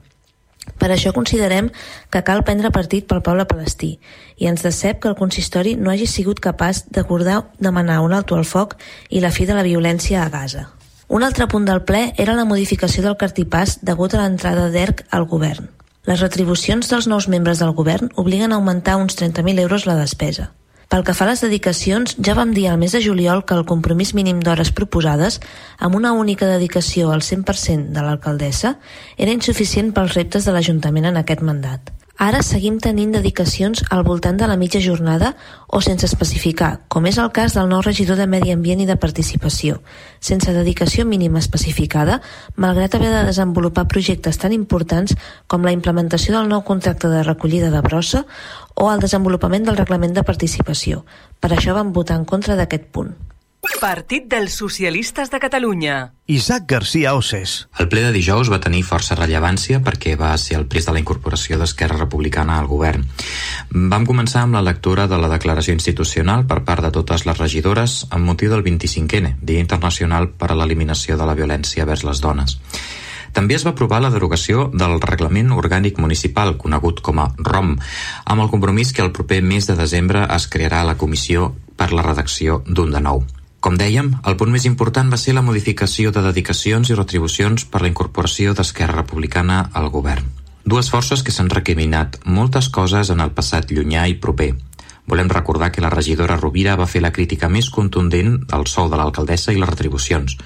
Per 0.80 0.90
això 0.92 1.14
considerem 1.16 1.70
que 2.12 2.24
cal 2.28 2.44
prendre 2.44 2.72
partit 2.74 3.08
pel 3.08 3.22
poble 3.26 3.46
palestí 3.50 3.96
i 4.38 4.50
ens 4.50 4.66
decep 4.66 5.00
que 5.02 5.12
el 5.12 5.20
consistori 5.20 5.76
no 5.76 5.92
hagi 5.92 6.08
sigut 6.10 6.42
capaç 6.44 6.84
d'acordar 6.92 7.44
demanar 7.60 8.02
un 8.04 8.14
alto 8.14 8.36
al 8.36 8.46
foc 8.46 8.76
i 9.10 9.22
la 9.24 9.32
fi 9.32 9.46
de 9.46 9.56
la 9.56 9.64
violència 9.64 10.24
a 10.24 10.30
Gaza. 10.30 10.68
Un 11.08 11.24
altre 11.24 11.48
punt 11.48 11.66
del 11.66 11.84
ple 11.86 12.14
era 12.18 12.34
la 12.34 12.48
modificació 12.50 13.04
del 13.06 13.18
cartipàs 13.22 13.80
degut 13.86 14.14
a 14.14 14.24
l'entrada 14.24 14.70
d'ERC 14.74 15.06
al 15.12 15.30
govern. 15.30 15.70
Les 16.06 16.22
retribucions 16.22 16.90
dels 16.90 17.08
nous 17.10 17.28
membres 17.30 17.62
del 17.62 17.74
govern 17.74 18.12
obliguen 18.16 18.52
a 18.52 18.60
augmentar 18.60 18.98
uns 19.02 19.18
30.000 19.18 19.62
euros 19.62 19.86
la 19.86 19.96
despesa. 19.98 20.52
Pel 20.96 21.04
que 21.04 21.12
fa 21.12 21.26
a 21.26 21.28
les 21.28 21.42
dedicacions, 21.44 22.14
ja 22.24 22.34
vam 22.38 22.54
dir 22.56 22.70
al 22.72 22.78
mes 22.80 22.94
de 22.96 23.02
juliol 23.04 23.42
que 23.44 23.52
el 23.60 23.66
compromís 23.68 24.14
mínim 24.16 24.38
d'hores 24.40 24.70
proposades, 24.72 25.42
amb 25.76 25.98
una 26.00 26.14
única 26.16 26.48
dedicació 26.48 27.10
al 27.12 27.20
100% 27.20 27.92
de 27.92 28.06
l'alcaldessa, 28.06 28.78
era 29.18 29.36
insuficient 29.36 29.92
pels 29.92 30.16
reptes 30.16 30.48
de 30.48 30.56
l'Ajuntament 30.56 31.12
en 31.12 31.20
aquest 31.20 31.44
mandat. 31.44 31.92
Ara 32.16 32.40
seguim 32.48 32.78
tenint 32.80 33.12
dedicacions 33.12 33.82
al 33.92 34.06
voltant 34.08 34.38
de 34.40 34.48
la 34.48 34.56
mitja 34.56 34.80
jornada 34.80 35.34
o 35.68 35.82
sense 35.84 36.08
especificar, 36.08 36.86
com 36.88 37.04
és 37.10 37.18
el 37.20 37.28
cas 37.36 37.58
del 37.58 37.68
nou 37.68 37.82
regidor 37.84 38.16
de 38.16 38.28
Medi 38.32 38.54
Ambient 38.56 38.86
i 38.86 38.88
de 38.88 38.96
Participació, 38.96 39.82
sense 40.24 40.54
dedicació 40.56 41.04
mínima 41.04 41.42
especificada, 41.44 42.22
malgrat 42.56 42.96
haver 42.96 43.12
de 43.12 43.26
desenvolupar 43.28 43.90
projectes 43.92 44.40
tan 44.40 44.56
importants 44.56 45.18
com 45.52 45.68
la 45.68 45.76
implementació 45.76 46.38
del 46.38 46.48
nou 46.48 46.64
contracte 46.64 47.12
de 47.12 47.26
recollida 47.28 47.68
de 47.74 47.84
brossa 47.84 48.24
o 48.76 48.92
el 48.92 49.04
desenvolupament 49.04 49.66
del 49.66 49.80
reglament 49.80 50.14
de 50.16 50.24
participació. 50.24 51.06
Per 51.40 51.52
això 51.56 51.76
vam 51.76 51.94
votar 51.96 52.20
en 52.20 52.28
contra 52.30 52.60
d'aquest 52.60 52.92
punt. 52.92 53.16
Partit 53.82 54.28
dels 54.30 54.54
Socialistes 54.54 55.32
de 55.32 55.40
Catalunya. 55.40 56.14
Isaac 56.28 56.66
García 56.70 57.14
Osses. 57.16 57.68
El 57.80 57.90
ple 57.90 58.04
de 58.06 58.12
dijous 58.14 58.50
va 58.52 58.60
tenir 58.62 58.84
força 58.86 59.18
rellevància 59.18 59.82
perquè 59.86 60.16
va 60.20 60.32
ser 60.42 60.60
el 60.60 60.68
pres 60.70 60.86
de 60.88 60.94
la 60.96 61.02
incorporació 61.02 61.58
d'Esquerra 61.60 61.98
Republicana 61.98 62.60
al 62.60 62.70
govern. 62.70 63.06
Vam 63.72 64.06
començar 64.06 64.44
amb 64.46 64.58
la 64.58 64.64
lectura 64.66 65.08
de 65.12 65.20
la 65.22 65.30
declaració 65.32 65.74
institucional 65.74 66.46
per 66.50 66.62
part 66.68 66.86
de 66.86 66.94
totes 66.94 67.26
les 67.26 67.42
regidores 67.42 68.04
amb 68.12 68.30
motiu 68.30 68.54
del 68.54 68.64
25N, 68.66 69.36
Dia 69.42 69.66
Internacional 69.66 70.30
per 70.30 70.52
a 70.52 70.60
l'Eliminació 70.60 71.18
de 71.18 71.26
la 71.26 71.38
Violència 71.38 71.90
vers 71.90 72.06
les 72.06 72.22
Dones. 72.22 72.60
També 73.36 73.58
es 73.58 73.66
va 73.68 73.74
aprovar 73.76 74.00
la 74.00 74.10
derogació 74.14 74.70
del 74.72 75.02
Reglament 75.04 75.52
Orgànic 75.52 75.98
Municipal, 76.00 76.56
conegut 76.56 77.02
com 77.04 77.20
a 77.20 77.26
ROM, 77.36 77.74
amb 78.24 78.42
el 78.42 78.52
compromís 78.54 78.94
que 78.96 79.04
el 79.04 79.12
proper 79.12 79.42
mes 79.44 79.68
de 79.68 79.76
desembre 79.76 80.22
es 80.38 80.48
crearà 80.48 80.86
la 80.88 80.96
comissió 80.96 81.50
per 81.76 81.92
la 81.92 82.06
redacció 82.06 82.62
d'un 82.66 82.96
de 82.96 83.02
nou. 83.04 83.26
Com 83.60 83.76
dèiem, 83.82 84.14
el 84.30 84.38
punt 84.40 84.54
més 84.54 84.68
important 84.70 85.12
va 85.12 85.18
ser 85.20 85.34
la 85.36 85.44
modificació 85.44 86.14
de 86.16 86.22
dedicacions 86.22 86.92
i 86.92 86.96
retribucions 86.96 87.66
per 87.66 87.82
la 87.82 87.92
incorporació 87.92 88.54
d'Esquerra 88.54 89.02
Republicana 89.02 89.66
al 89.74 89.90
govern. 89.90 90.32
Dues 90.64 90.92
forces 90.94 91.22
que 91.26 91.34
s'han 91.36 91.52
recriminat 91.52 92.20
moltes 92.26 92.70
coses 92.70 93.12
en 93.12 93.20
el 93.26 93.36
passat 93.36 93.74
llunyà 93.74 94.08
i 94.08 94.16
proper. 94.22 94.54
Volem 95.06 95.28
recordar 95.30 95.72
que 95.72 95.82
la 95.82 95.92
regidora 95.94 96.38
Rovira 96.40 96.78
va 96.80 96.88
fer 96.90 97.02
la 97.04 97.12
crítica 97.14 97.50
més 97.50 97.68
contundent 97.70 98.40
del 98.50 98.66
sou 98.70 98.88
de 98.90 98.98
l'alcaldessa 98.98 99.54
i 99.54 99.60
les 99.60 99.70
retribucions. 99.70 100.38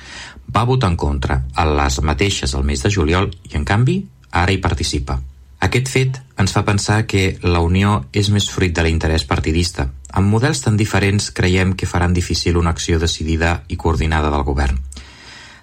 Va 0.56 0.66
votar 0.66 0.90
en 0.90 0.98
contra 0.98 1.44
a 1.54 1.66
les 1.66 2.00
mateixes 2.02 2.56
el 2.58 2.66
mes 2.66 2.82
de 2.84 2.92
juliol 2.92 3.30
i, 3.44 3.56
en 3.58 3.66
canvi, 3.66 4.02
ara 4.32 4.54
hi 4.54 4.62
participa. 4.64 5.20
Aquest 5.60 5.90
fet 5.92 6.20
ens 6.40 6.54
fa 6.56 6.64
pensar 6.66 7.04
que 7.06 7.38
la 7.44 7.60
Unió 7.60 8.06
és 8.16 8.30
més 8.32 8.48
fruit 8.50 8.74
de 8.76 8.86
l'interès 8.86 9.26
partidista. 9.28 9.90
Amb 10.10 10.32
models 10.32 10.64
tan 10.64 10.78
diferents 10.80 11.30
creiem 11.36 11.76
que 11.76 11.90
faran 11.90 12.16
difícil 12.16 12.58
una 12.58 12.72
acció 12.72 13.00
decidida 13.00 13.64
i 13.68 13.76
coordinada 13.76 14.32
del 14.32 14.46
govern. 14.48 14.80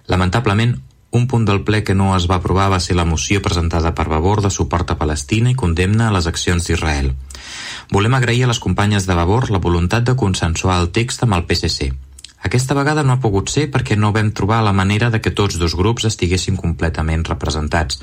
Lamentablement, 0.07 0.77
un 1.17 1.27
punt 1.27 1.47
del 1.49 1.63
ple 1.65 1.83
que 1.83 1.95
no 1.95 2.11
es 2.17 2.27
va 2.31 2.37
aprovar 2.37 2.69
va 2.71 2.81
ser 2.85 2.97
la 2.99 3.07
moció 3.09 3.41
presentada 3.43 3.95
per 3.95 4.09
Vavor 4.13 4.43
de 4.45 4.51
suport 4.51 4.91
a 4.93 4.99
Palestina 5.01 5.51
i 5.51 5.57
condemna 5.59 6.09
a 6.09 6.15
les 6.15 6.27
accions 6.31 6.67
d'Israel. 6.67 7.15
Volem 7.91 8.15
agrair 8.19 8.45
a 8.45 8.51
les 8.51 8.61
companyes 8.61 9.07
de 9.07 9.17
Vavor 9.17 9.49
la 9.51 9.63
voluntat 9.63 10.05
de 10.05 10.17
consensuar 10.17 10.81
el 10.83 10.91
text 10.91 11.25
amb 11.25 11.39
el 11.39 11.47
PSC. 11.49 11.89
Aquesta 12.43 12.75
vegada 12.75 13.03
no 13.03 13.17
ha 13.17 13.21
pogut 13.21 13.49
ser 13.51 13.71
perquè 13.73 13.97
no 13.97 14.13
vam 14.13 14.33
trobar 14.33 14.63
la 14.63 14.75
manera 14.77 15.11
de 15.11 15.21
que 15.21 15.33
tots 15.33 15.59
dos 15.59 15.75
grups 15.75 16.05
estiguessin 16.05 16.57
completament 16.57 17.25
representats 17.25 18.03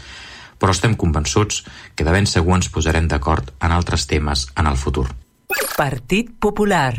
però 0.63 0.71
estem 0.71 0.93
convençuts 0.95 1.65
que 1.91 2.05
de 2.07 2.11
ben 2.15 2.27
segur 2.29 2.55
ens 2.55 2.69
posarem 2.71 3.09
d'acord 3.11 3.49
en 3.59 3.73
altres 3.75 4.07
temes 4.07 4.47
en 4.55 4.69
el 4.69 4.79
futur. 4.79 5.09
Partit 5.75 6.31
Popular. 6.39 6.93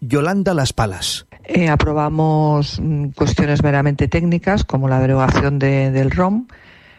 Yolanda 0.00 0.54
Las 0.54 0.72
Palas. 0.72 1.26
Eh, 1.42 1.68
aprobamos 1.68 2.78
mm, 2.78 3.08
cuestiones 3.16 3.64
meramente 3.64 4.06
técnicas 4.06 4.62
como 4.62 4.88
la 4.88 5.00
derogación 5.00 5.58
de, 5.58 5.90
del 5.90 6.12
ROM, 6.12 6.46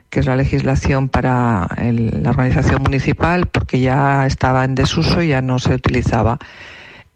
que 0.10 0.20
es 0.20 0.26
la 0.26 0.36
legislación 0.36 1.08
para 1.08 1.70
el, 1.78 2.24
la 2.24 2.32
organización 2.32 2.82
municipal, 2.82 3.46
porque 3.46 3.80
ya 3.80 4.26
estaba 4.26 4.66
en 4.66 4.76
desuso 4.76 5.22
y 5.22 5.30
ya 5.30 5.42
no 5.42 5.60
se 5.60 5.76
utilizaba. 5.76 6.40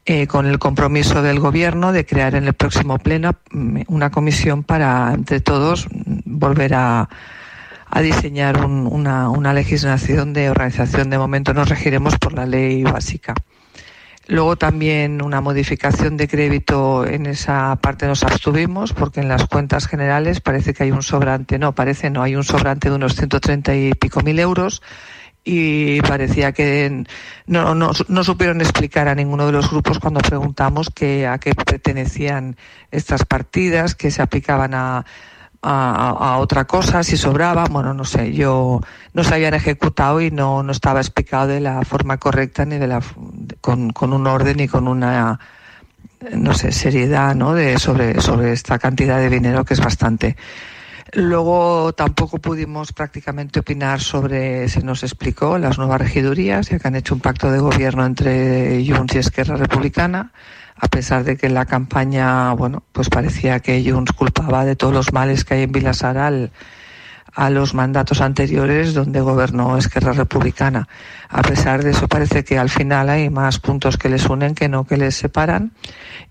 Eh, 0.06 0.28
con 0.28 0.48
el 0.48 0.60
compromiso 0.60 1.22
del 1.22 1.40
Gobierno 1.40 1.94
de 1.94 2.06
crear 2.06 2.36
en 2.36 2.46
el 2.46 2.54
próximo 2.54 3.00
pleno 3.00 3.36
mm, 3.52 3.84
una 3.88 4.12
comisión 4.12 4.64
para, 4.64 5.14
entre 5.14 5.40
todos, 5.40 5.88
mm, 5.90 6.20
volver 6.26 6.74
a, 6.74 7.08
diseñar 8.02 8.66
un, 8.66 8.88
una, 8.88 9.30
una 9.30 9.54
legislación 9.54 10.34
de 10.34 10.50
organización. 10.50 11.10
De 11.10 11.18
momento 11.18 11.54
nos 11.54 11.70
regiremos 11.70 12.18
por 12.18 12.34
la 12.34 12.46
ley 12.46 12.84
básica. 12.84 13.34
Luego 14.28 14.58
también 14.58 15.22
una 15.22 15.42
modificación 15.42 16.18
de 16.18 16.28
crédito 16.28 17.06
en 17.06 17.26
esa 17.26 17.76
parte 17.78 18.08
nos 18.08 18.24
abstuvimos 18.24 18.94
porque 18.94 19.20
en 19.20 19.28
las 19.28 19.48
cuentas 19.48 19.86
generales 19.86 20.42
parece 20.42 20.74
que 20.74 20.84
hay 20.84 20.92
un 20.92 21.04
sobrante, 21.04 21.60
no, 21.60 21.76
parece 21.76 22.10
no, 22.10 22.24
hay 22.24 22.36
un 22.36 22.44
sobrante 22.44 22.90
de 22.90 22.96
unos 22.96 23.16
130 23.16 23.76
y 23.76 23.94
pico 23.94 24.22
mil 24.22 24.40
euros 24.40 24.82
y 25.44 26.02
parecía 26.02 26.54
que 26.54 27.04
no, 27.48 27.76
no, 27.76 27.92
no 28.08 28.24
supieron 28.24 28.62
explicar 28.62 29.08
a 29.08 29.16
ninguno 29.16 29.46
de 29.46 29.52
los 29.52 29.70
grupos 29.70 30.00
cuando 30.00 30.22
preguntamos 30.22 30.90
que, 30.90 31.28
a 31.28 31.38
qué 31.38 31.54
pertenecían 31.54 32.56
estas 32.92 33.26
partidas, 33.26 33.96
que 33.96 34.10
se 34.10 34.22
aplicaban 34.22 34.74
a, 34.74 35.06
a, 35.62 36.10
a, 36.10 36.38
otra 36.38 36.66
cosa, 36.66 37.04
si 37.04 37.18
sobraba, 37.18 37.66
bueno, 37.66 37.94
no 37.94 38.06
sé, 38.06 38.34
yo 38.34 38.82
no 39.14 39.24
se 39.24 39.34
habían 39.34 39.54
ejecutado 39.54 40.22
y 40.22 40.32
no, 40.32 40.64
no 40.64 40.72
estaba 40.72 41.00
explicado 41.00 41.48
de 41.48 41.60
la 41.60 41.84
forma 41.84 42.18
correcta 42.18 42.66
ni 42.66 42.78
de 42.78 42.88
la 42.88 43.02
con, 43.60 43.92
con 43.92 44.14
un 44.14 44.28
orden 44.28 44.60
y 44.62 44.68
con 44.68 44.88
una 44.88 45.40
no 46.32 46.54
sé, 46.54 46.72
seriedad, 46.72 47.36
¿no? 47.36 47.54
de 47.54 47.78
sobre, 47.80 48.22
sobre 48.22 48.54
esta 48.54 48.80
cantidad 48.80 49.18
de 49.20 49.30
dinero 49.30 49.66
que 49.66 49.74
es 49.74 49.82
bastante. 49.82 50.36
Luego 51.14 51.94
tampoco 51.94 52.40
pudimos 52.40 52.92
prácticamente 52.92 53.60
opinar 53.60 54.02
sobre, 54.02 54.68
se 54.68 54.82
nos 54.82 55.04
explicó, 55.04 55.58
las 55.58 55.78
nuevas 55.78 56.02
regidurías, 56.02 56.70
ya 56.70 56.80
que 56.80 56.88
han 56.88 56.96
hecho 56.96 57.14
un 57.14 57.22
pacto 57.22 57.52
de 57.52 57.60
gobierno 57.60 58.06
entre 58.06 58.84
Junts 58.88 59.16
y 59.16 59.18
Esquerra 59.20 59.56
Republicana 59.56 60.32
a 60.76 60.88
pesar 60.88 61.24
de 61.24 61.38
que 61.38 61.50
la 61.50 61.66
campaña, 61.66 62.52
bueno, 62.54 62.84
pues 62.92 63.10
parecía 63.10 63.60
que 63.60 63.90
Junts 63.90 64.12
culpaba 64.12 64.66
de 64.66 64.76
todos 64.76 64.94
los 64.94 65.14
males 65.14 65.46
que 65.46 65.54
hay 65.54 65.62
en 65.64 65.72
Vilasar 65.72 66.18
al, 66.18 66.52
a 67.36 67.50
los 67.50 67.74
mandatos 67.74 68.22
anteriores 68.22 68.94
donde 68.94 69.22
gobernó 69.22 69.78
Esquerra 69.78 70.14
Republicana. 70.14 70.88
A 71.30 71.42
pesar 71.42 71.84
de 71.84 71.92
eso, 71.92 72.08
parece 72.08 72.44
que 72.44 72.58
al 72.58 72.70
final 72.70 73.10
hay 73.10 73.30
más 73.30 73.60
puntos 73.60 73.98
que 73.98 74.10
les 74.10 74.26
unen 74.28 74.56
que 74.56 74.70
no 74.70 74.86
que 74.86 74.98
les 74.98 75.16
separan. 75.16 75.72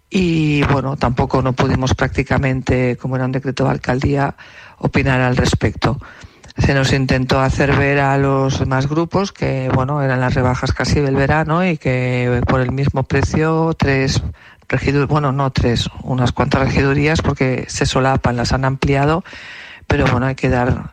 Y 0.09 0.63
bueno, 0.65 0.97
tampoco 0.97 1.43
no 1.43 1.55
pudimos 1.55 1.95
prácticamente, 1.95 2.97
como 2.97 3.17
era 3.17 3.25
un 3.25 3.33
decreto 3.33 3.65
de 3.65 3.71
alcaldía, 3.71 4.35
opinar 4.79 5.21
al 5.21 5.37
respecto. 5.37 5.99
Se 6.59 6.75
nos 6.75 6.93
intentó 6.93 7.41
hacer 7.41 7.75
ver 7.75 7.99
a 7.99 8.19
los 8.19 8.59
demás 8.59 8.87
grupos 8.87 9.33
que, 9.33 9.71
bueno, 9.75 10.03
eran 10.03 10.21
las 10.21 10.35
rebajas 10.35 10.73
casi 10.73 11.01
del 11.01 11.17
verano 11.17 11.67
y 11.67 11.79
que 11.79 12.43
por 12.47 12.61
el 12.61 12.73
mismo 12.73 13.05
precio 13.05 13.75
tres 13.79 14.23
regidurías, 14.69 15.09
bueno, 15.09 15.33
no 15.33 15.51
tres, 15.51 15.89
unas 16.03 16.33
cuantas 16.33 16.63
regidurías 16.63 17.23
porque 17.23 17.65
se 17.69 17.87
solapan, 17.87 18.37
las 18.37 18.53
han 18.53 18.65
ampliado, 18.67 19.25
pero 19.87 20.07
bueno, 20.07 20.27
hay 20.27 20.35
que 20.35 20.49
dar 20.49 20.92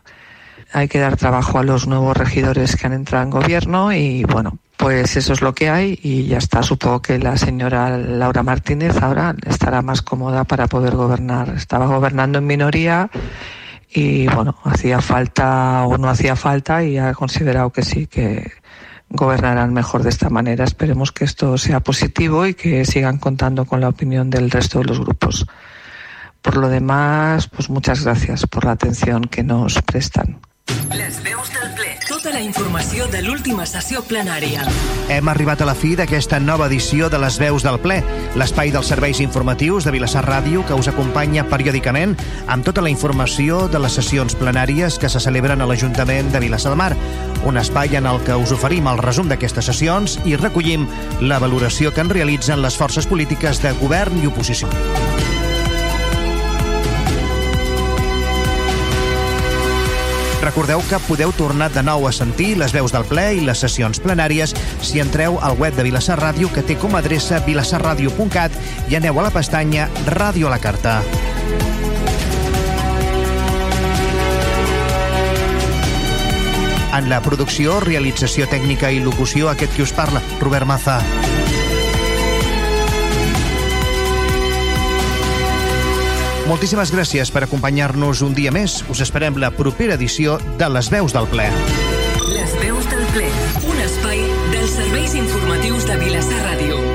hay 0.72 0.88
que 0.88 0.98
dar 0.98 1.16
trabajo 1.16 1.58
a 1.58 1.62
los 1.62 1.86
nuevos 1.86 2.16
regidores 2.16 2.76
que 2.76 2.86
han 2.86 2.92
entrado 2.92 3.24
en 3.24 3.30
gobierno 3.30 3.92
y 3.92 4.24
bueno, 4.24 4.58
pues 4.76 5.16
eso 5.16 5.32
es 5.32 5.42
lo 5.42 5.54
que 5.54 5.68
hay 5.68 5.98
y 6.02 6.24
ya 6.26 6.38
está. 6.38 6.62
Supongo 6.62 7.02
que 7.02 7.18
la 7.18 7.36
señora 7.36 7.98
Laura 7.98 8.42
Martínez 8.42 8.96
ahora 9.02 9.34
estará 9.46 9.82
más 9.82 10.00
cómoda 10.00 10.44
para 10.44 10.68
poder 10.68 10.96
gobernar. 10.96 11.50
Estaba 11.50 11.86
gobernando 11.86 12.38
en 12.38 12.46
minoría 12.46 13.10
y 13.92 14.26
bueno, 14.28 14.56
hacía 14.64 15.00
falta 15.00 15.84
o 15.84 15.98
no 15.98 16.08
hacía 16.08 16.36
falta 16.36 16.82
y 16.84 16.96
ha 16.96 17.12
considerado 17.12 17.70
que 17.70 17.82
sí, 17.82 18.06
que 18.06 18.52
gobernarán 19.10 19.74
mejor 19.74 20.02
de 20.02 20.10
esta 20.10 20.30
manera. 20.30 20.64
Esperemos 20.64 21.12
que 21.12 21.24
esto 21.24 21.58
sea 21.58 21.80
positivo 21.80 22.46
y 22.46 22.54
que 22.54 22.84
sigan 22.84 23.18
contando 23.18 23.64
con 23.64 23.80
la 23.80 23.88
opinión 23.88 24.30
del 24.30 24.50
resto 24.50 24.78
de 24.78 24.86
los 24.86 25.00
grupos. 25.00 25.46
Por 26.40 26.56
lo 26.56 26.68
demás, 26.68 27.48
pues 27.48 27.68
muchas 27.68 28.04
gracias 28.04 28.46
por 28.46 28.64
la 28.64 28.72
atención 28.72 29.24
que 29.24 29.42
nos 29.42 29.82
prestan. 29.82 30.38
Les 30.96 31.16
veus 31.22 31.50
del 31.54 31.72
ple. 31.76 31.92
Tota 32.08 32.32
la 32.34 32.40
informació 32.42 33.06
de 33.10 33.20
l'última 33.22 33.64
sessió 33.66 34.02
plenària. 34.06 34.64
Hem 35.10 35.28
arribat 35.30 35.62
a 35.62 35.68
la 35.68 35.74
fi 35.78 35.92
d'aquesta 35.98 36.40
nova 36.42 36.66
edició 36.70 37.08
de 37.10 37.18
les 37.22 37.38
veus 37.40 37.64
del 37.66 37.78
ple, 37.82 38.00
l'espai 38.38 38.72
dels 38.74 38.90
serveis 38.92 39.20
informatius 39.24 39.86
de 39.86 39.94
Vilassar 39.94 40.24
Ràdio 40.26 40.64
que 40.66 40.76
us 40.78 40.90
acompanya 40.90 41.46
periòdicament 41.50 42.16
amb 42.46 42.66
tota 42.66 42.84
la 42.84 42.92
informació 42.92 43.64
de 43.68 43.80
les 43.82 43.98
sessions 43.98 44.36
plenàries 44.38 44.98
que 44.98 45.10
se 45.10 45.22
celebren 45.22 45.62
a 45.62 45.70
l'Ajuntament 45.70 46.30
de 46.34 46.42
Vilassar 46.42 46.74
de 46.74 46.80
Mar. 46.82 46.92
Un 47.46 47.58
espai 47.58 47.96
en 47.96 48.06
el 48.06 48.22
que 48.26 48.36
us 48.36 48.52
oferim 48.54 48.90
el 48.90 49.02
resum 49.02 49.30
d'aquestes 49.30 49.70
sessions 49.72 50.18
i 50.24 50.36
recollim 50.36 50.86
la 51.20 51.40
valoració 51.42 51.94
que 51.94 52.04
en 52.04 52.14
realitzen 52.14 52.62
les 52.62 52.76
forces 52.76 53.06
polítiques 53.06 53.62
de 53.62 53.74
govern 53.82 54.22
i 54.22 54.30
oposició. 54.30 54.68
Recordeu 60.40 60.80
que 60.88 60.98
podeu 61.04 61.34
tornar 61.36 61.68
de 61.70 61.82
nou 61.84 62.06
a 62.08 62.12
sentir 62.16 62.54
les 62.56 62.72
veus 62.72 62.94
del 62.94 63.04
ple 63.04 63.26
i 63.36 63.42
les 63.44 63.60
sessions 63.60 64.00
plenàries 64.00 64.54
si 64.80 65.02
entreu 65.02 65.36
al 65.44 65.58
web 65.60 65.76
de 65.76 65.84
Vilassar 65.84 66.16
Ràdio 66.20 66.48
que 66.54 66.64
té 66.64 66.78
com 66.80 66.96
a 66.96 67.02
adreça 67.04 67.42
vilassarradio.cat 67.44 68.56
i 68.88 68.96
aneu 68.96 69.20
a 69.20 69.26
la 69.28 69.34
pestanya 69.34 69.90
Ràdio 70.08 70.48
a 70.48 70.54
la 70.56 70.62
Carta. 70.64 71.00
En 76.90 77.06
la 77.12 77.20
producció, 77.22 77.78
realització 77.84 78.48
tècnica 78.50 78.90
i 78.90 78.98
locució, 79.04 79.52
aquest 79.52 79.76
qui 79.76 79.84
us 79.84 79.94
parla, 79.94 80.24
Robert 80.40 80.66
Maza. 80.66 80.98
Moltíssimes 86.50 86.90
gràcies 86.90 87.30
per 87.30 87.44
acompanyar-nos 87.46 88.24
un 88.26 88.32
dia 88.34 88.50
més. 88.50 88.80
Us 88.90 89.04
esperem 89.04 89.38
la 89.38 89.52
propera 89.54 89.94
edició 89.94 90.34
de 90.58 90.66
Les 90.74 90.90
Veus 90.90 91.14
del 91.14 91.30
Ple. 91.30 91.46
Les 92.26 92.58
Veus 92.58 92.90
del 92.90 93.06
Ple, 93.14 93.30
un 93.70 93.82
espai 93.86 94.24
dels 94.50 94.78
serveis 94.80 95.14
informatius 95.22 95.86
de 95.86 96.00
Vilassar 96.02 96.46
Ràdio. 96.48 96.89